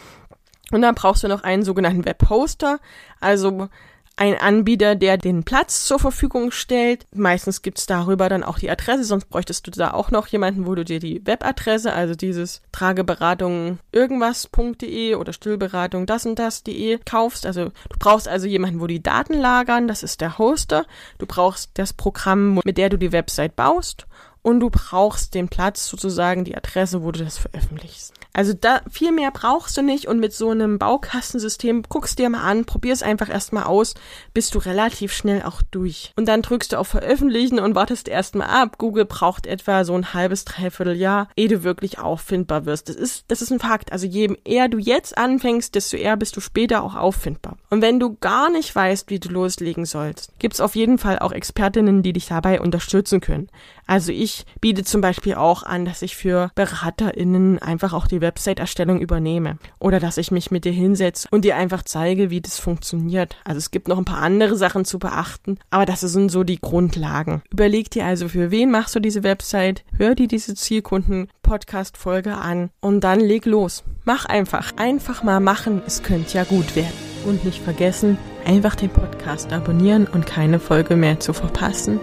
Und 0.73 0.83
dann 0.83 0.95
brauchst 0.95 1.25
du 1.25 1.29
noch 1.29 1.43
einen 1.43 1.65
sogenannten 1.65 2.05
Webhoster, 2.05 2.79
also 3.21 3.69
ein 4.17 4.39
Anbieter, 4.39 4.97
der 4.97 5.17
den 5.17 5.45
Platz 5.45 5.85
zur 5.85 5.99
Verfügung 5.99 6.51
stellt. 6.51 7.07
Meistens 7.15 7.63
gibt's 7.63 7.87
darüber 7.87 8.29
dann 8.29 8.43
auch 8.43 8.59
die 8.59 8.71
Adresse, 8.71 9.05
sonst 9.05 9.31
bräuchtest 9.31 9.67
du 9.67 9.71
da 9.71 9.93
auch 9.93 10.11
noch 10.11 10.27
jemanden, 10.27 10.67
wo 10.67 10.75
du 10.75 10.85
dir 10.85 11.01
die 11.01 11.25
Webadresse, 11.25 11.93
also 11.93 12.15
dieses 12.15 12.61
Trageberatung 12.71 13.79
irgendwas.de 13.93 15.15
oder 15.15 15.33
Stillberatung 15.33 16.05
das 16.05 16.27
und 16.27 16.39
das.de 16.39 16.99
kaufst. 17.05 17.47
Also 17.47 17.67
du 17.67 17.99
brauchst 17.99 18.29
also 18.29 18.47
jemanden, 18.47 18.81
wo 18.81 18.87
die 18.87 19.03
Daten 19.03 19.35
lagern, 19.35 19.89
das 19.89 20.03
ist 20.03 20.21
der 20.21 20.37
Hoster. 20.37 20.85
Du 21.19 21.25
brauchst 21.27 21.71
das 21.75 21.95
Programm, 21.95 22.61
mit 22.65 22.77
der 22.77 22.91
du 22.91 22.99
die 22.99 23.13
Website 23.13 23.57
baust 23.57 24.07
und 24.43 24.61
du 24.61 24.71
brauchst 24.71 25.35
den 25.35 25.49
Platz, 25.49 25.89
sozusagen 25.89 26.45
die 26.45 26.57
Adresse, 26.57 27.03
wo 27.03 27.11
du 27.11 27.25
das 27.25 27.39
veröffentlichst. 27.39 28.20
Also 28.33 28.53
da 28.53 28.81
viel 28.91 29.13
mehr 29.13 29.31
brauchst 29.31 29.77
du 29.77 29.83
nicht 29.83 30.07
und 30.07 30.21
mit 30.21 30.33
so 30.33 30.51
einem 30.51 30.79
Baukastensystem 30.79 31.83
guckst 31.89 32.19
dir 32.19 32.31
mal 32.31 32.43
an, 32.43 32.65
probier's 32.65 33.03
einfach 33.03 33.29
erstmal 33.29 33.65
aus, 33.65 33.95
bist 34.33 34.55
du 34.55 34.59
relativ 34.59 35.13
schnell 35.13 35.43
auch 35.43 35.63
durch. 35.71 36.13
Und 36.17 36.27
dann 36.27 36.43
drückst 36.43 36.73
du 36.73 36.79
auf 36.79 36.89
Veröffentlichen 36.89 37.59
und 37.59 37.75
wartest 37.75 38.09
erstmal 38.09 38.49
ab. 38.49 38.79
Google 38.79 39.05
braucht 39.05 39.47
etwa 39.47 39.85
so 39.85 39.95
ein 39.95 40.15
halbes, 40.15 40.45
dreiviertel 40.45 40.97
Jahr, 40.97 41.29
ehe 41.37 41.49
du 41.49 41.65
wirklich 41.65 41.99
auffindbar 41.99 42.67
wirst. 42.67 42.89
Das 42.89 42.97
ist, 42.97 43.25
das 43.29 43.43
ist 43.43 43.51
ein 43.51 43.59
Fakt. 43.59 43.93
Also 43.93 44.07
je 44.07 44.37
eher 44.45 44.69
du 44.69 44.79
jetzt 44.79 45.19
anfängst, 45.19 45.75
desto 45.75 45.97
eher 45.97 46.17
bist 46.17 46.37
du 46.37 46.41
später 46.41 46.85
auch 46.85 46.95
auffindbar. 46.95 47.57
Und 47.69 47.83
wenn 47.83 47.99
du 47.99 48.17
gar 48.17 48.51
nicht 48.51 48.75
weißt, 48.75 49.11
wie 49.11 49.19
du 49.19 49.29
loslegen 49.29 49.85
sollst, 49.85 50.33
gibt's 50.39 50.61
auf 50.61 50.77
jeden 50.77 50.99
Fall 50.99 51.19
auch 51.19 51.33
Expertinnen, 51.33 52.03
die 52.03 52.13
dich 52.13 52.27
dabei 52.27 52.61
unterstützen 52.61 53.21
können. 53.21 53.49
Also 53.91 54.13
ich 54.13 54.45
biete 54.61 54.85
zum 54.85 55.01
Beispiel 55.01 55.35
auch 55.35 55.65
an, 55.65 55.85
dass 55.85 56.03
ich 56.03 56.15
für 56.15 56.53
BeraterInnen 56.55 57.59
einfach 57.59 57.93
auch 57.93 58.07
die 58.07 58.21
Website-Erstellung 58.21 59.01
übernehme. 59.01 59.59
Oder 59.81 59.99
dass 59.99 60.17
ich 60.17 60.31
mich 60.31 60.53
mit 60.53 60.65
dir 60.65 60.71
hinsetze 60.71 61.27
und 61.33 61.45
dir 61.45 61.57
einfach 61.57 61.83
zeige, 61.83 62.31
wie 62.31 62.41
das 62.41 62.61
funktioniert. 62.61 63.37
Also 63.43 63.59
es 63.59 63.73
gibt 63.73 63.89
noch 63.89 63.99
ein 63.99 64.05
paar 64.05 64.23
andere 64.23 64.55
Sachen 64.55 64.85
zu 64.85 65.01
beachten, 65.01 65.59
aber 65.71 65.87
das 65.87 66.03
sind 66.03 66.29
so 66.31 66.45
die 66.45 66.61
Grundlagen. 66.61 67.43
Überleg 67.51 67.91
dir 67.91 68.05
also, 68.05 68.29
für 68.29 68.53
wen 68.53 68.71
machst 68.71 68.95
du 68.95 69.01
diese 69.01 69.25
Website? 69.25 69.83
Hör 69.99 70.15
dir 70.15 70.29
diese 70.29 70.55
Zielkunden-Podcast-Folge 70.55 72.37
an 72.37 72.71
und 72.79 73.01
dann 73.01 73.19
leg 73.19 73.45
los. 73.45 73.83
Mach 74.05 74.25
einfach. 74.25 74.71
Einfach 74.77 75.25
mal 75.25 75.41
machen. 75.41 75.83
Es 75.85 76.05
könnte 76.05 76.39
ja 76.39 76.45
gut 76.45 76.77
werden. 76.77 77.11
Und 77.27 77.45
nicht 77.45 77.61
vergessen, 77.61 78.19
einfach 78.47 78.77
den 78.77 78.89
Podcast 78.89 79.53
abonnieren 79.53 80.07
und 80.07 80.27
keine 80.27 80.59
Folge 80.59 80.97
mehr 80.97 81.21
zu 81.21 81.33
verpassen. 81.33 82.01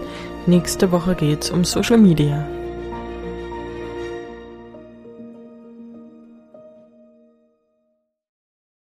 Nächste 0.48 0.94
Woche 0.94 1.14
geht's 1.14 1.52
um 1.52 1.66
Social 1.66 1.98
Media. 1.98 2.57